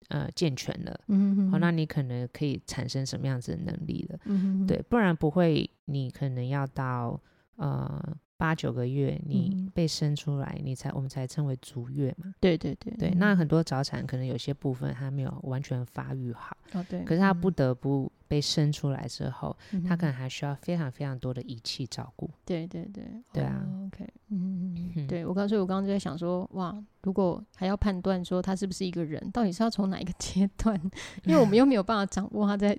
[0.10, 7.18] 呃健全了，嗯哼，好，那你可能可以产生什么样子的能力了，嗯哼，对，不然不会，你可能要到
[7.56, 8.18] 呃。
[8.38, 12.34] 八九个月，你被生出来，嗯、你才我们才称为足月嘛。
[12.40, 16.56] 对对对对，那很多早产可能有些部分还没有完全发育好。
[16.74, 17.04] 哦对。
[17.04, 22.30] 可是他不得不被生出来之后，嗯、他可能还需要非常非常多的仪器照顾。
[22.44, 23.04] 对对对。
[23.32, 23.66] 对啊。
[23.66, 24.08] 哦、OK。
[24.30, 30.80] 嗯嗯对我刚所以我刚刚就在想说，哇，如果还要判断说他是不是一个人，到底是要从哪一个阶段？
[31.24, 32.78] 因为我们又没有办法掌握他在。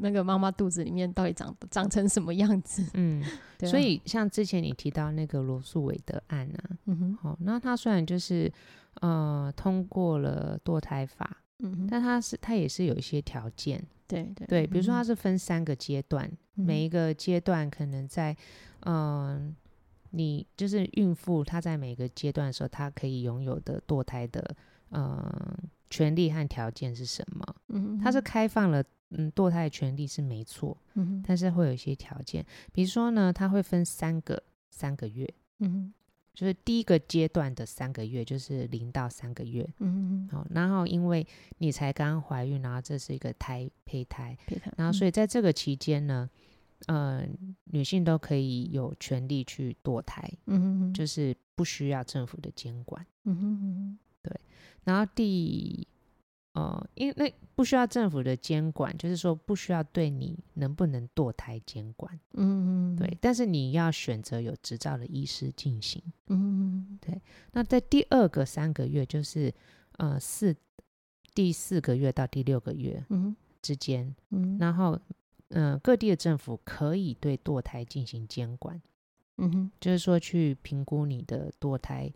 [0.00, 2.84] 那个妈妈肚子里面到底长长成什么样子？
[2.94, 3.22] 嗯，
[3.58, 8.50] 对啊、所以像之前你提到那个罗素韦德案啊，嗯哼，好、哦，那他虽然就是
[9.00, 18.36] 呃通过了堕胎法，嗯哼，但他是他也是有一些条件，对对对，比如说他是分三个阶段，嗯、每一个阶段可能在
[18.80, 19.54] 嗯、呃，
[20.10, 24.54] 你就是孕妇她在每个阶段的时候，她可以拥有的堕胎的
[24.90, 25.58] 嗯、呃、
[25.90, 27.44] 权利和条件是什么？
[27.68, 28.82] 嗯哼，它是开放了。
[29.10, 35.26] 嗯，堕胎的权利是没错，嗯哼，但是会有一些条件，比如说呢，它会分三个三个月，
[35.60, 35.92] 嗯哼，
[36.34, 46.28] 就是第一个阶段的三个月，就是零到三个月，嗯哼，好，然后因为你才刚怀孕，然后这是一个胎胚胎，胚胎，然后所以在这个期间呢，
[46.86, 47.26] 呃，
[47.64, 54.38] 女性都可以有权利去堕胎，嗯哼，就是不需要政府的监管，嗯哼，对，
[54.84, 55.88] 然后第。
[56.58, 63.16] 哦，因为那不需要政府的监管，就是说不需要对你能不能堕胎监管，嗯嗯，对。
[63.20, 67.20] 但是你要选择有执照的医师进行，嗯，对。
[67.52, 69.54] 那在第二个三个月，就是
[69.98, 70.54] 呃四
[71.34, 73.04] 第四个月到第六个月
[73.62, 74.98] 之间，嗯，然后
[75.50, 78.80] 嗯、呃、各地的政府可以对堕胎进行监管，
[79.36, 82.12] 嗯哼，就是说去评估你的堕胎。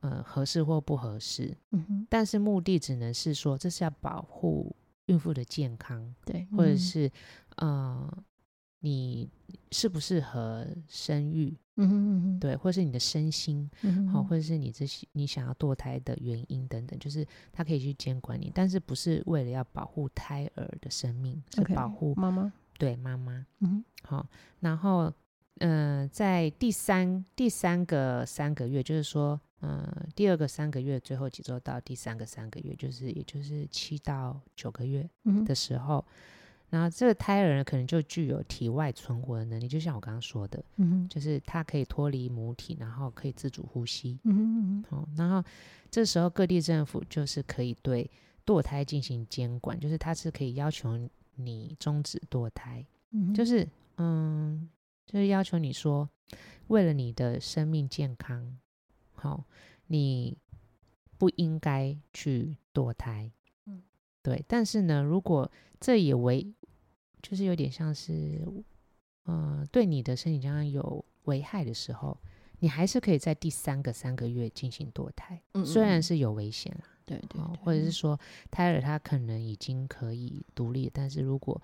[0.00, 4.74] 呃，合适或不合适，嗯哼，但是目的只能是说，这是要保护
[5.06, 7.08] 孕妇的健康，对，或者是、
[7.56, 8.24] 嗯、呃，
[8.80, 9.28] 你
[9.72, 24.26] 适不适合生育，嗯哼嗯哼，对，或是你的身心，好、嗯哼，或者是你这些你想要堕胎的原因等等，就是他可以去监管你，但是不是为了要保护胎儿的生命，是保护妈妈，对妈妈，嗯哼，好，
[24.60, 25.12] 然后，
[25.60, 29.40] 嗯、呃，在第三第三个三个月，就是说。
[29.60, 35.08] 呃，第二个三个月最后几周到第三个三个月，就是也就是七到九个月
[35.46, 36.12] 的时候，嗯、
[36.70, 45.42] 然后这个胎儿呢可能就具有体外存活的能力，就像我刚刚说的，嗯，就是它可以脱离母体，然后可以自主呼吸，嗯嗯嗯，然后
[45.90, 48.10] 这时候各地政府就是可以对
[48.44, 53.66] 堕胎进行监管，就是它是可以要求你终止堕胎，嗯，就是
[53.96, 54.68] 嗯，
[55.06, 56.06] 就是要求你说，
[56.66, 58.58] 为了你的生命健康。
[59.16, 59.44] 好，
[59.88, 60.36] 你
[61.18, 63.30] 不应该去堕胎，
[63.64, 63.82] 嗯，
[64.22, 64.44] 对。
[64.46, 65.50] 但是呢，如果
[65.80, 66.46] 这也为，
[67.22, 68.46] 就是有点像是，
[69.24, 72.16] 呃，对你的身体健康有危害的时候，
[72.58, 78.18] 你还是可以在第三个三个月进行堕胎，嗯嗯，虽然是有危险啦，对对，对，或者是说
[78.50, 81.60] 胎儿他可能已经可以独立，但是如果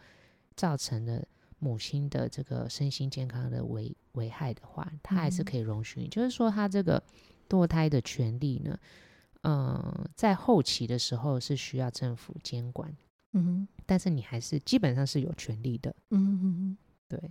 [0.57, 1.23] 造成了
[1.59, 7.03] 母亲的这个身心健康的危危害的话，他还是可以容许你，嗯，就是说他这个。
[7.53, 8.79] 堕胎的权利呢，
[9.43, 12.97] 嗯、呃，在后期的时候是需要政府监管，
[13.35, 17.31] 嗯哼，但是你还是基本上是有权利的，嗯哼，对。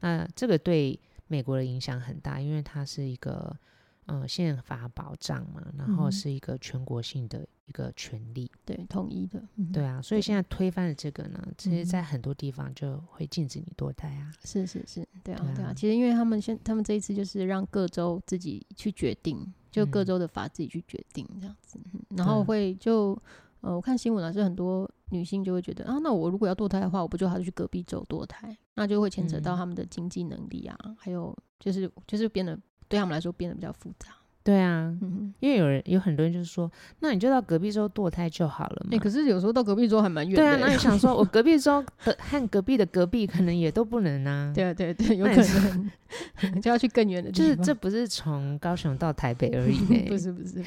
[0.00, 3.58] 那这个对美国的影响很大，因为它是一个
[4.06, 10.00] 呃宪法保障嘛，然后是一个全国性的一个权利，嗯、对，统一的，嗯、对啊。
[10.02, 15.72] 所以现在推翻了这个呢，其实在很多地方就会禁止你堕胎啊，是是是，对啊对啊，对啊。
[15.74, 19.52] 其实因为他们现他们这一次就是让各州自己去决定。
[19.74, 23.20] 就各州的法自己去决定这样子，嗯、然后会就
[23.60, 28.56] 呃，我看新闻啊，是很多女性就会觉得啊，那我如果要堕胎的话，我不就还是去隔壁州堕胎？
[28.74, 32.56] 那就会牵扯到他们的经济能力啊，嗯、还有就是就是变得
[32.94, 34.10] 对他们来说变得比较复杂。
[34.44, 38.90] 对啊，嗯，因为有人有很多人就是说，那你就到隔壁州堕胎就好了嘛。
[38.90, 40.42] 哎、欸，可是有时候到隔壁州还蛮远的。
[40.42, 44.52] 对啊，那你想说，我隔壁州的和隔壁的隔壁可能也都不能啊。
[44.54, 47.56] 对啊，对对，有可能 就要去更远的地方。
[47.56, 49.78] 就是这不是从高雄到台北而已。
[50.06, 50.62] 不是不是，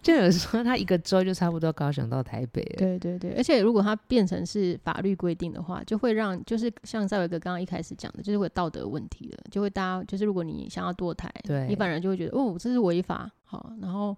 [0.00, 2.62] 就有时候他一个州就差不多高雄到台北。
[2.78, 14.16] 对对对，而且如果它变成是法律规定的话，就会让就是像赵伟哥刚刚一开始讲的，就是会有道德问题了，就会大家就是如果你想要堕胎，对一般人就会觉得哦，这是违法，好，然后，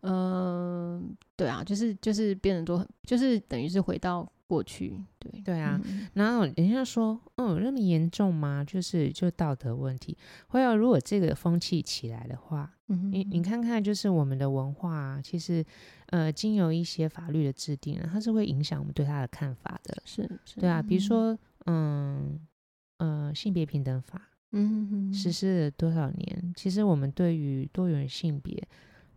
[0.00, 1.02] 嗯、呃，
[1.36, 8.62] 对啊，就是就是变得多，就是等于是回到过去，对对啊，嗯、然后人家说，嗯，那么严重吗？
[8.64, 10.16] 就是就道德问题，
[10.48, 15.64] 会啊如果这个风气起来的话，嗯、你你看看，就是我们的文化、啊，其实
[16.08, 22.38] 呃，经由一些法律的制定，它是会影响我们对它的看法的，是，是对啊，比如说，嗯
[22.98, 24.20] 呃，性别平等法。
[24.54, 26.52] 嗯，实施了多少年？
[26.54, 28.54] 其实我们对于多元性别，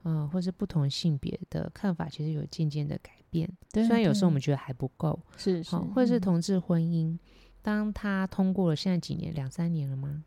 [0.03, 3.49] 嗯、呃，或是不同性别的看法，其实有渐渐的改变。
[3.71, 7.19] 对，虽然有时候我们觉得还不够，是是，或者是同志婚姻，嗯、
[7.61, 10.23] 当他通过了，现在几年，两三年了吗？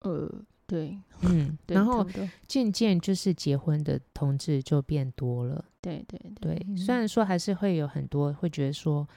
[0.00, 0.30] 呃，
[0.66, 2.06] 对，嗯，对然后
[2.46, 5.64] 渐渐就是结婚的同志就变多了。
[5.80, 9.08] 对对对，对，虽然说还是会有很多会觉得说，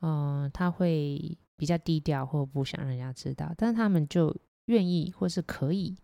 [0.00, 1.38] 嗯、呃，他会。
[1.60, 5.94] 比较低调或不想让人家知道，但是他们就愿意或是可以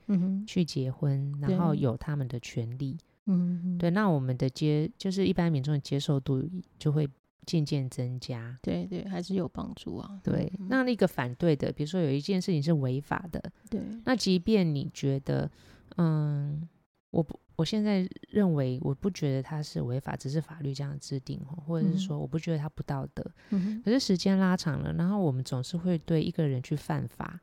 [0.47, 2.95] 去结婚，嗯、然后有他们的权利。
[3.25, 6.47] 嗯，对，那我们的接就是一般民众的接受度
[6.79, 7.09] 就会
[7.47, 8.55] 渐渐增加。
[8.61, 10.21] 对对，还是有帮助啊。
[10.23, 15.51] 对，嗯、那那个反对的，比如说有一件事情是违法的，对，那即便你觉得，
[15.97, 16.69] 嗯，
[17.17, 17.41] 我不。
[17.57, 23.25] 我现在认为，我不觉得它是违法，只是法律这样制定，或者是说，我不觉得它不道德。
[23.49, 27.41] 嗯、可是时间拉长了，然后我们总是会对一个人去犯法，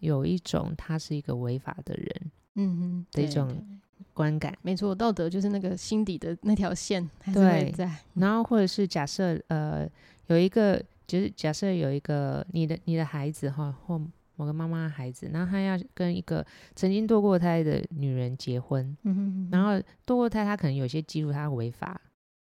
[0.00, 3.80] 有一种他是一个违法的人，嗯哼，的一种
[4.12, 4.58] 观感。
[4.62, 7.88] 没错，道德就是那个心底的那条线还是会在。
[8.14, 9.88] 然后或者是假设，呃，
[10.26, 14.02] 有一个，就是假设有一个你的你的孩子哈，或。
[14.38, 16.46] 某个妈妈的孩子，然后他要跟一个
[16.76, 19.72] 曾经堕过胎的女人结婚，嗯、哼哼然后
[20.06, 22.00] 堕过胎，他可能有些记录他违法，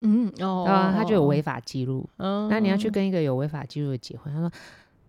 [0.02, 4.52] 嗯哦，他就有违法记录，哦，那你要去跟一个有违法记录的结婚，他说，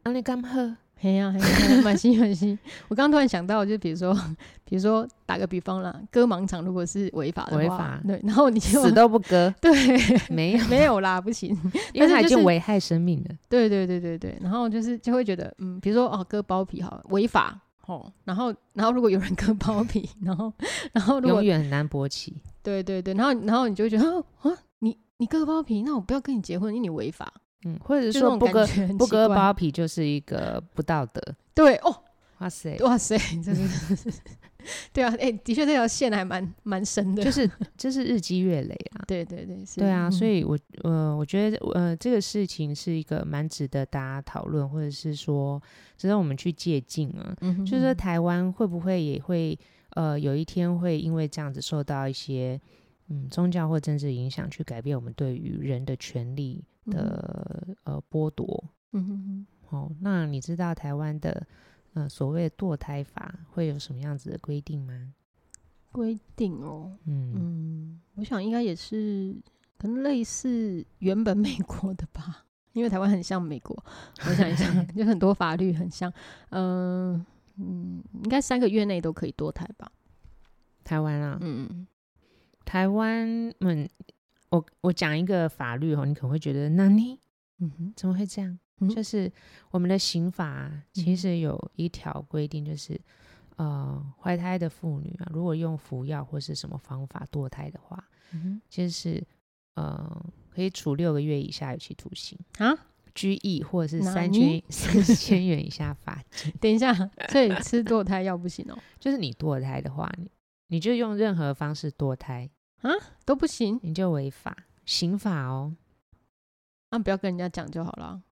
[0.02, 0.76] 啊你干嘛？
[0.98, 2.58] 嘿呀嘿呀，蛮新蛮新。
[2.88, 4.14] 我刚刚突然想到，就比如说，
[4.64, 9.70] 比如说打个比方啦，割盲肠如果是违法的话，违法对，然后你就死都不割， 对，
[10.30, 11.50] 没有没有啦，不行，
[11.92, 13.34] 因为他已经危害生命了。
[13.48, 20.50] 对对对对对，然后就是就会觉得，嗯，比如说哦，割包皮好违法哦，然后然后如果有人割包皮，然后
[20.92, 27.30] 然后如果永远很难勃起，对对对，然后然后你就会觉得啊，你你割包皮，那我不要跟你结婚，因为你违法。
[27.66, 28.66] 嗯，或者说不割
[28.98, 31.20] 不割包皮就是一个不道德。
[31.54, 31.94] 对哦，
[32.38, 34.12] 哇塞，哇塞，真的是，
[34.92, 39.02] 对啊，哎、欸，的确这条线还蛮蛮深的，就是就是日积月累啊。
[39.08, 45.60] 对对对，是对啊，嗯、所以我呃，我觉得呃，这个事情是一个蛮值得大家讨论，或者是说
[45.96, 47.34] 值得我们去借鉴啊。
[47.40, 49.58] 嗯、就是说台湾会不会也会
[49.90, 52.60] 呃，有一天会因为这样子受到一些
[53.08, 58.64] 嗯宗教或政治影响，去改变我们对于人的权利的、嗯、呃剥夺？
[58.92, 59.46] 嗯哼哼。
[59.70, 61.46] 哦，那你知道台湾的？
[61.94, 65.14] 呃，所谓堕胎法会有什么样子的规定吗？
[65.90, 69.34] 规定哦，嗯嗯，我想应该也是
[69.78, 73.74] 可能类似原本美国的吧，因为台湾很像美国。
[74.26, 76.12] 我想一想， 就很多法律很像，
[76.50, 77.26] 嗯、呃、
[77.56, 79.90] 嗯，应该三个月内都可以堕胎吧？
[80.84, 81.86] 台湾啊，嗯，
[82.66, 83.26] 台湾，
[83.60, 83.88] 嗯，
[84.56, 87.18] 我我讲一个法律哦，你可能会觉得，那你，
[87.58, 88.58] 嗯哼，怎么会这样？
[88.94, 89.32] 就是
[89.70, 92.92] 我们的刑法其实有一条规定，就是、
[93.56, 98.02] 嗯、呃，怀胎的妇女啊，如果用服药或是什么方法堕胎的话，
[98.32, 99.26] 嗯、哼其实是
[99.76, 102.76] 呃，可以处六个月以下有期徒刑啊，
[103.14, 106.52] 拘役或者是三千三千元以下罚金。
[106.60, 106.92] 等一下，
[107.30, 108.78] 所以吃堕胎药不行哦？
[109.00, 110.30] 就是你堕胎的话，你
[110.68, 112.50] 你就用任何方式堕胎
[112.82, 112.90] 啊
[113.24, 115.74] 都不行，你就违法，刑法哦。
[116.90, 118.22] 那、啊、不要跟人家讲就好了。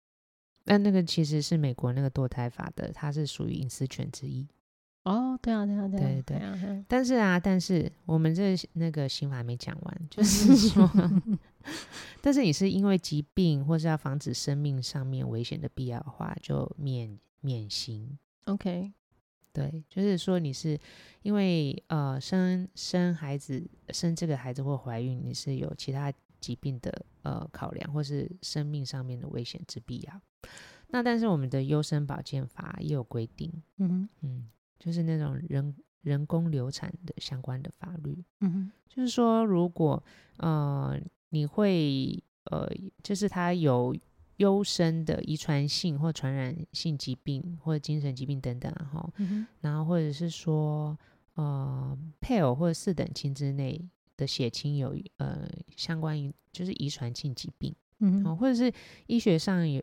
[0.65, 4.47] 那那个其实是美国那个堕胎法的，它是属于隐私权之一。
[5.03, 6.39] 哦，对啊，对啊，对啊，对对。
[6.39, 10.91] 对啊，但是啊，但是我们这那个刑法还没讲完，就是 说，
[12.23, 18.17] 但是你是因为疾病或是要防止生命上面危险的必要的话，就免免刑。
[18.47, 18.91] OK，
[19.55, 20.79] 对，就是说你是
[21.23, 26.93] 因为呃生生孩子生这个孩子或怀孕，你是有其他疾病的
[27.23, 30.21] 呃考量，或是生命上面的危险之必要。
[30.89, 34.49] 那但是我们的优生保健法也有规定，嗯嗯，
[34.79, 40.03] 就是那种人人工流产的相关的法律，嗯哼，就是说如果
[40.39, 40.99] 呃
[41.31, 42.69] 你会呃
[43.03, 43.97] 就是他有
[44.37, 50.99] 优生的遗传性或传染性疾病或者精神疾病等等哈，嗯、然后或者是说
[51.35, 53.81] 呃配偶或者四等亲之内
[54.17, 58.73] 的血亲有呃相关于就是遗传性疾病，嗯哼，或者是
[59.07, 59.83] 医学上有。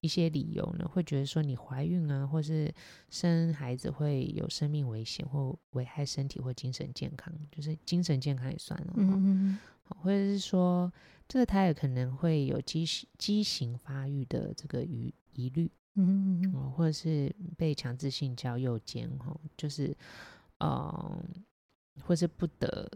[0.00, 2.72] 一些理由呢，会觉得说你怀孕啊，或是
[3.10, 8.92] 生孩子会有生命危险或危害身体或精神健康，就是精神健康也算了。
[8.94, 10.90] 嗯嗯，或者是说
[11.28, 15.70] 这个胎儿可能会有畸形畸形发育的这个疑疑虑。
[15.94, 19.96] 嗯嗯，或者是被强制性交诱奸哈，就是
[20.58, 21.24] 呃，
[22.02, 22.90] 或是不得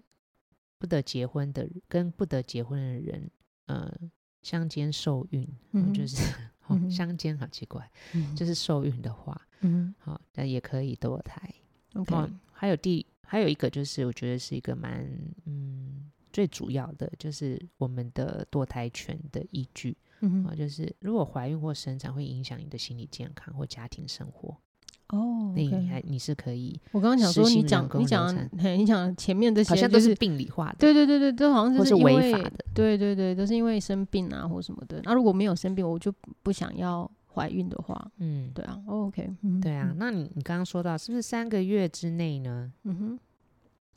[0.79, 3.31] 不得结婚的跟不得结婚的人
[3.67, 3.93] 呃
[4.43, 6.17] 相奸受孕，嗯，就是。
[6.91, 11.39] 相奸好奇怪，嗯、就是受孕的话，嗯，好，那也可以堕胎。
[11.93, 12.15] OK，
[12.51, 15.07] 还有第还有一个就是，我觉得是一个蛮
[15.45, 24.57] 嗯最主要的，就是我们的堕胎权的依据，嗯哼，就是如果怀孕或生产会影响你的心理健康或家庭生活。
[25.09, 26.81] 哦，那你还你是可以。
[26.91, 30.77] 我刚刚想说，你讲你讲，你讲前面这些，好像都是病理化的。
[30.79, 32.65] 对对对对，都好像就是违法的。
[32.73, 35.03] 对对对，都是因为生病啊或什么的。
[35.05, 36.11] 那如果没有生病，我就
[36.43, 39.31] 不想要怀孕的话，嗯，对啊，OK，
[39.61, 39.93] 对啊。
[39.99, 42.73] 那你你刚刚说到是不是三个月之内呢？
[42.85, 43.19] 嗯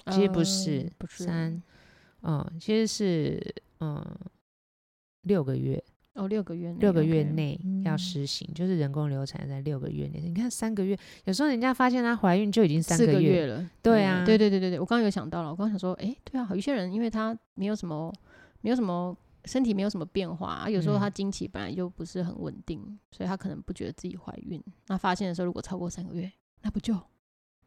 [0.06, 1.64] 哼，其实不是，不是三，
[2.26, 4.04] 嗯，其实是嗯
[5.22, 5.84] 六个月。
[6.16, 10.22] 哦，六个月内，六个月内要施行，嗯、就是人工流产在六个月内。
[10.22, 13.70] 你看三个月，有时候人家发现她怀孕就已经三个月，四个月了。
[13.82, 18.14] 对啊，对对对对对，我刚刚有想到了，我刚刚想说，哎、欸，对啊，有一些人因为她没有什么，
[18.62, 19.14] 没有什么
[19.44, 24.64] 身体没有什么变化，啊、有时候她经期本来就不是很稳定，嗯、所以她可能不觉得自己怀孕。
[24.88, 26.98] 那发现的时候如果超过三个月，那不就？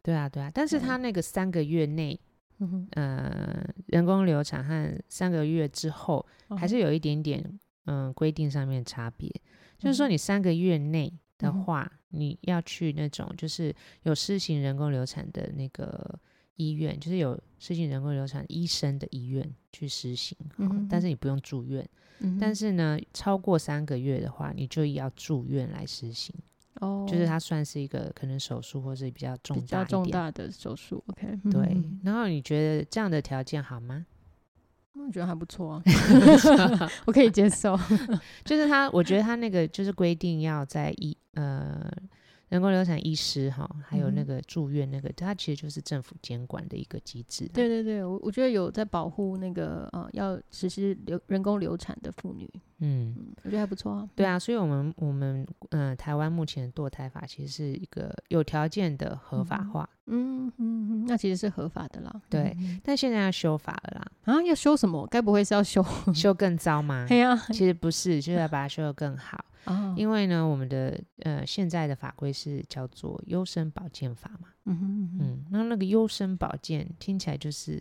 [0.02, 2.18] 对啊对啊，但是她那个三个月内，
[2.60, 6.24] 嗯、呃，人工流产和三个月之后，
[6.56, 7.58] 还是有一点点。
[7.90, 9.30] 嗯，规定上面差别，
[9.78, 16.20] 就是说你三个月内的话，嗯、你要去那种就是有施行人工流产的那个
[16.56, 21.88] 医院，就是有施行人工流产医生的医院去施行，嗯、但是你不用住院。
[22.18, 26.34] 嗯、但是呢，超过三个月的话，你就要住院来施行。
[26.80, 31.02] 哦，就是它算是一个可能手术或是比较重大、比较重大的手术。
[31.08, 31.76] OK，对。
[32.02, 34.06] 然后你觉得这样的条件好吗？
[35.06, 35.82] 我觉得还不错啊，
[37.06, 37.78] 我可以接受。
[38.44, 41.88] 就是他，我觉得他那个就是规定要在一呃
[42.48, 47.46] 人工流产医师哈，还有那个住院那个，它其实就是政府监管的一个机制。
[47.52, 52.48] 对对对，我我觉得有在保护那个呃要实施流人工流产的妇女。
[52.80, 54.08] 嗯，我觉得还不错啊。
[54.14, 59.88] 对啊，所以我们我们嗯、呃，台湾目前的堕胎法其实是一个有条件的合法化。
[60.06, 62.22] 嗯嗯嗯，那其实是合法的啦。
[62.30, 64.32] 对，但现在要修法了啦。
[64.32, 65.04] 啊，要修什么？
[65.08, 65.84] 该不会是要修
[66.14, 67.04] 修更糟吗？
[67.08, 69.44] 对呀，其实不是，就是要把它修得更好。
[69.68, 77.80] 哦，因为呢，我们的呃现在的法规是叫做优生保健法嘛，嗯哼嗯，那那个优生保健听起来就是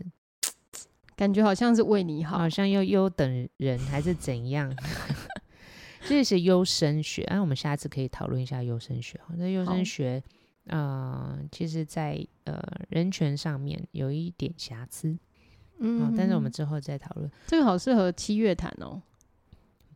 [1.15, 4.71] 感觉好像是为你好，好像要优等人还是怎样？
[6.07, 9.19] 这是优生学，那、啊、我们下次可以讨论一下优生学。
[9.35, 10.23] 那优生学，
[10.67, 15.17] 呃，其实在呃人权上面有一点瑕疵，
[15.79, 17.29] 嗯、哦，但是我们之后再讨论。
[17.47, 19.01] 这个好适合七月谈哦。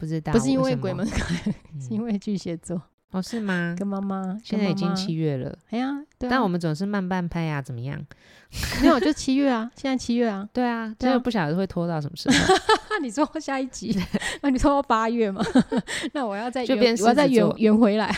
[0.01, 1.35] 不知道，不是因为鬼门开，
[1.79, 2.81] 是因为巨蟹座
[3.11, 3.21] 哦？
[3.21, 3.75] 是吗？
[3.77, 8.03] 跟妈妈现在已经七月了，哎呀，但我们总是慢半拍呀，怎么样？
[8.81, 12.55] 没有，就七月啊，现在七月啊，对啊，这个不晓得会拖到什么时候。
[13.03, 13.95] 你说下一集，
[14.41, 15.45] 那你拖到八月嘛？
[16.13, 18.11] 那我要再就变，我要再圆圆回来。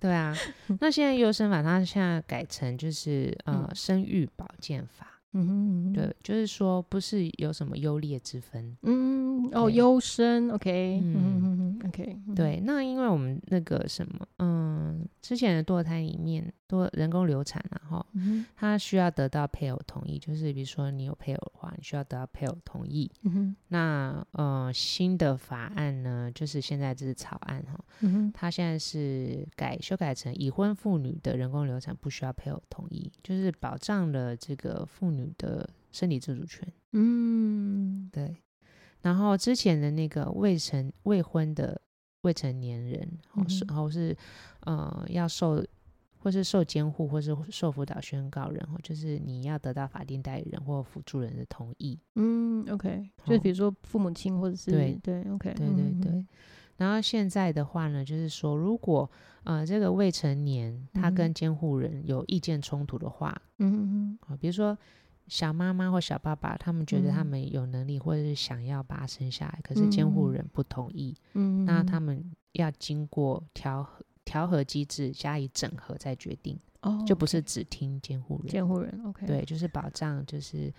[0.00, 0.34] 对啊，
[0.80, 5.17] 那现在优生法，它现在改成就是呃生育保健法。
[5.32, 8.76] 嗯哼，对，就是说不是有什么优劣之分。
[8.82, 12.60] 嗯，哦，优生，OK，嗯嗯嗯，OK，对。
[12.64, 18.06] 那因为我们那个什么，嗯，之前的堕胎里面，多人工流产啊，哈，
[18.56, 23.10] 他需要得到配偶同意，就是比如说你有配偶的话，你需要得到配偶同意。
[23.22, 35.17] 嗯哼，那呃，新的法案呢，就是现在这是草案哈，嗯哼，他现在是改修改成已婚妇女的人工流产不需要配偶同意，就是保障了这个妇女。
[35.18, 38.36] 女的生理自主权，嗯，对。
[39.00, 41.80] 然后之前的那个未成未婚的
[42.22, 43.08] 未成年人，
[43.68, 44.16] 然后是
[44.60, 45.64] 呃要受
[46.18, 51.96] 或是受监护或是受辅导宣告人，就是你要得到法定代理人或辅助人的同意。
[52.16, 56.26] 嗯，OK，就比如说父母亲或者是对对，OK，对对对。
[56.76, 59.08] 然后现在的话呢，就是说如果
[59.44, 64.76] 呃这个未成年他跟监护人有意见冲突的话，嗯嗯嗯，比如说。
[65.28, 80.72] 小妈妈或小爸爸，他们觉得他们有能力，或者是想要把他生下来，嗯、可是监护人不同意，嗯，那他们要经过调和调和机制加以整合再决定，哦，就不是只听监护人，监护人，OK，对，就是保障就是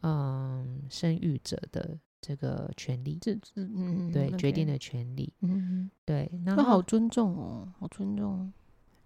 [0.00, 8.52] 嗯生育者的这个权利，这嗯对决定的权利，嗯对，那好尊重哦，好尊重。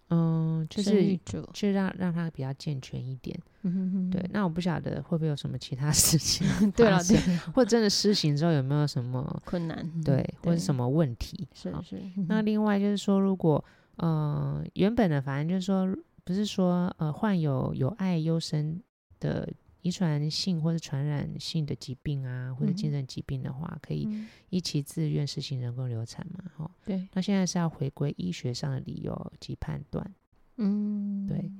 [0.09, 1.17] 嗯，就是
[1.53, 3.37] 就让让他比较健全一点。
[3.63, 4.09] 嗯哼哼。
[4.09, 6.47] 对，那我不晓得会不会有什么其他 事情。
[6.71, 7.17] 对了，对，
[7.53, 9.85] 或者真的施行之后有没有什么 困难？
[10.03, 11.47] 对，或者什么问题？
[11.53, 12.01] 是是。
[12.27, 13.63] 那另外就是说，如果
[13.97, 18.81] 呃原本的反正就是说，不是说呃患有有爱优生
[19.19, 19.49] 的。
[19.83, 24.09] 遗传性或者传染性的疾病啊，或者精神疾病的话，嗯、可以
[24.49, 26.43] 一起自愿实行人工流产嘛？
[26.57, 27.07] 哈，对。
[27.13, 30.15] 那现在是要回归医学上的理由及判断。
[30.55, 31.51] 嗯，对。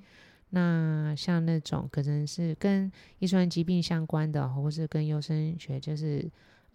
[0.49, 6.19] 那像那种可能是跟遗传疾病相关的，或是跟优生学，就是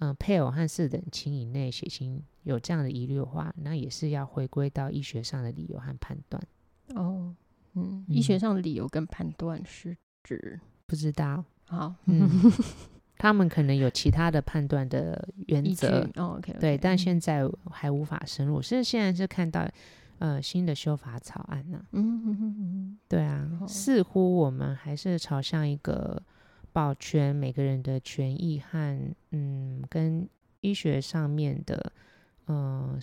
[0.01, 6.43] 嗯、呃、配偶和四等亲以内血型有这样的疑虑的话，那也是要回归到医学上的理由和判断。
[6.95, 7.35] 哦，
[7.73, 10.61] 嗯，医学上的理由跟判断是指？
[10.87, 12.29] 不知道，好，嗯，
[13.23, 18.61] 他们可能有其他的判断的原则，哦，OK，对，但现在还无法深入。
[18.61, 19.65] 是现在是看到
[20.19, 26.21] 呃新的修法草案呢，嗯嗯嗯，对啊，似乎我们还是朝向一个
[26.73, 30.29] 保全每个人的权益和嗯跟
[30.61, 31.93] 医学上面的
[32.47, 32.99] 呃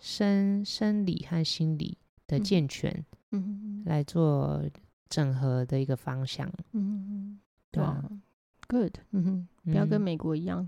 [0.00, 1.96] 生生理和心理
[2.26, 4.60] 的健全，嗯，来做。
[5.08, 7.40] 整合的一个方向，嗯嗯，
[7.70, 8.02] 对啊
[8.72, 10.66] ，Good，嗯哼，不要跟美国一样，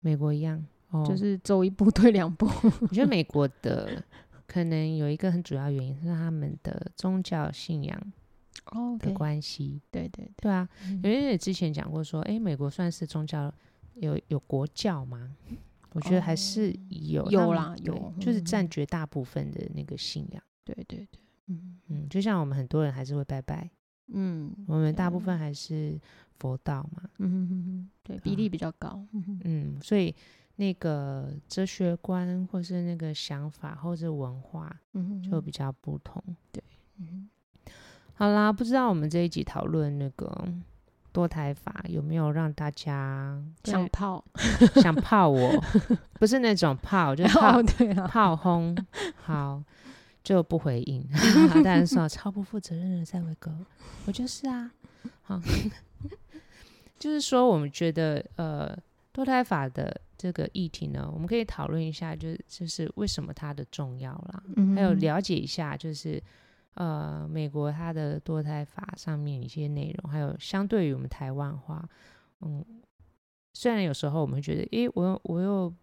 [0.00, 2.46] 美国一样，哦，就是走一步 退两步。
[2.80, 4.02] 我觉得美国的
[4.48, 8.12] 可能有一个很主要原因是他们的宗教信仰
[8.72, 10.50] 哦的关系，对对对。
[10.50, 13.52] 啊，因为之前讲过说，哎，美国算是宗教
[13.94, 15.36] 有有国教吗？
[15.92, 21.20] 我觉得还是有有啦，有，就是占绝大部分的那个信仰，对对对。
[21.46, 21.78] 嗯。
[21.88, 23.70] 嗯，就像我们很多人还是会拜拜，
[24.12, 25.98] 嗯，我们大部分还是
[26.38, 30.14] 佛道嘛，嗯哼哼哼，对，比例比较高，嗯嗯，所以
[30.56, 36.62] 那个哲学观或是那个想法或是文化，嗯，就比较不同，对，
[36.98, 37.28] 嗯，
[38.14, 40.48] 好啦，不知道我们这一集讨论那个
[41.12, 44.24] 多台法有没有让大家想泡，
[44.82, 45.50] 想泡我，
[46.14, 48.76] 不是那种泡， 就是泡，对，炮轰，
[49.16, 49.62] 好。
[50.22, 51.06] 就不回应。
[51.62, 53.50] 当然说超不负责任的在维哥，
[54.06, 54.70] 我就是啊，
[55.22, 55.40] 好，
[56.98, 58.76] 就是说我们觉得呃
[59.14, 66.22] 堕胎法的这个议题呢，我们可以讨论一下，就是就是为什么它的重要啦，嗯、还有了解一下就是。
[66.74, 71.84] 呃，美国它的堕胎法上面一些内容，还有相对于我们台湾话，
[72.40, 72.64] 嗯，
[73.52, 75.74] 虽然有时候我们会觉得，诶，我又我又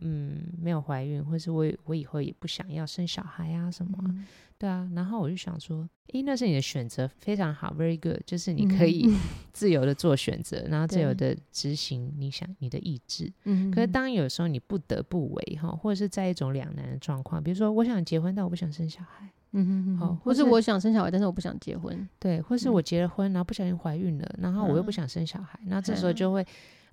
[0.00, 4.24] 嗯没有怀孕，或是我我以后也不想要生小孩啊什么，嗯、
[4.58, 9.08] 对啊，然后我就想说，诶，那是你的选择，非常好，very good，就是你可以
[9.52, 13.30] 自由的做选择，嗯、然后自由的执行你想你的意志。
[13.44, 19.28] 嗯，可是当有时候你不得不为哈，或者是在一种两难的状况，比如说我想结婚，但我不想生小孩。
[19.54, 26.42] 嗯哼哼，好，或是我想生小孩，但是我不想结婚，对，或是我结了婚，然后不小心怀孕了，然后我又不想生小孩，那、嗯、这时候就会，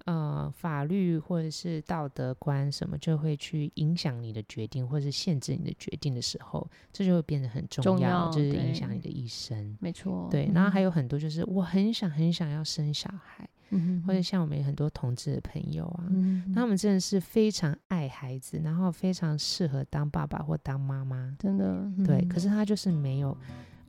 [0.09, 13.47] 呃，法律或者是道德观什么就会去影响你的决定，或者是限制你的决定的时候，这就会变得很重要，重要就是影响你的一生，没错，对，然后还有很多就是我很想很想要生小孩。
[13.71, 22.25] 嗯，或者像我们有很多同志的朋友啊，嗯，他们真的是非常爱孩子，然后非常适合当爸爸或当妈妈，真的，对。
[22.25, 23.37] 可是他就是没有，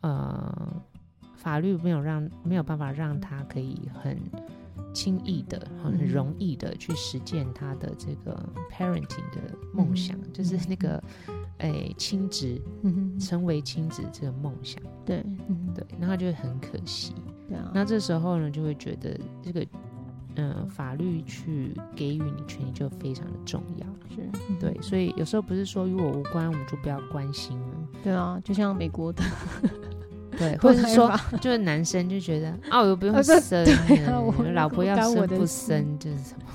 [0.03, 0.83] 呃，
[1.41, 4.19] 法律没有让没有办法让他可以很
[4.93, 8.39] 轻易的、很容易的去实践他的这个
[8.71, 11.03] parenting 的梦想，嗯，就是那个，
[11.59, 15.25] 哎，亲职，嗯，成为亲职这个梦想，对，
[15.75, 17.15] 对，那他就很可惜。
[17.49, 19.65] 对啊、那这时候呢，就会觉得这个，
[20.35, 23.87] 嗯、呃，法律去给予你权利就非常的重要。
[24.15, 24.29] 是，
[24.61, 27.89] 对，所以有时候不是说与我无关，我们就不要关心了。
[28.03, 29.23] 对啊，就像美国的，
[30.41, 33.65] 对， 或者是说，就是男生就觉得啊，我又不用生，
[34.55, 36.47] 老婆要生不生就是什么？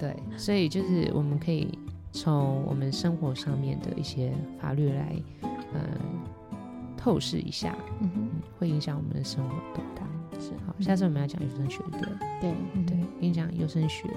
[0.00, 1.78] 对，所以就是我们可以
[2.10, 5.80] 从我们生活上面的一些法律来，嗯、呃。
[7.00, 8.28] 透视一下，嗯哼，
[8.58, 10.02] 会影响我们的生活多大？
[10.40, 12.00] 是好，下次我们要讲优生学，对
[12.40, 12.52] 对
[12.84, 14.08] 对，跟你讲优生学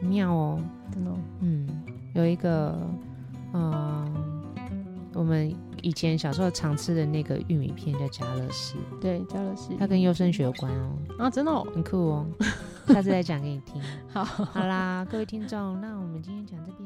[0.00, 0.60] 妙哦，
[0.92, 1.66] 真的，嗯，
[2.12, 2.76] 有一个，
[3.52, 4.33] 嗯，
[5.14, 12.26] 我们以前小时候常吃的那个玉米片叫家乐士，对，家乐士，它跟优生学有关哦，啊，真的哦，很酷哦，
[12.88, 13.80] 下次再讲给你听。
[14.08, 16.84] 好，好啦，各位听众，那我们今天讲这边。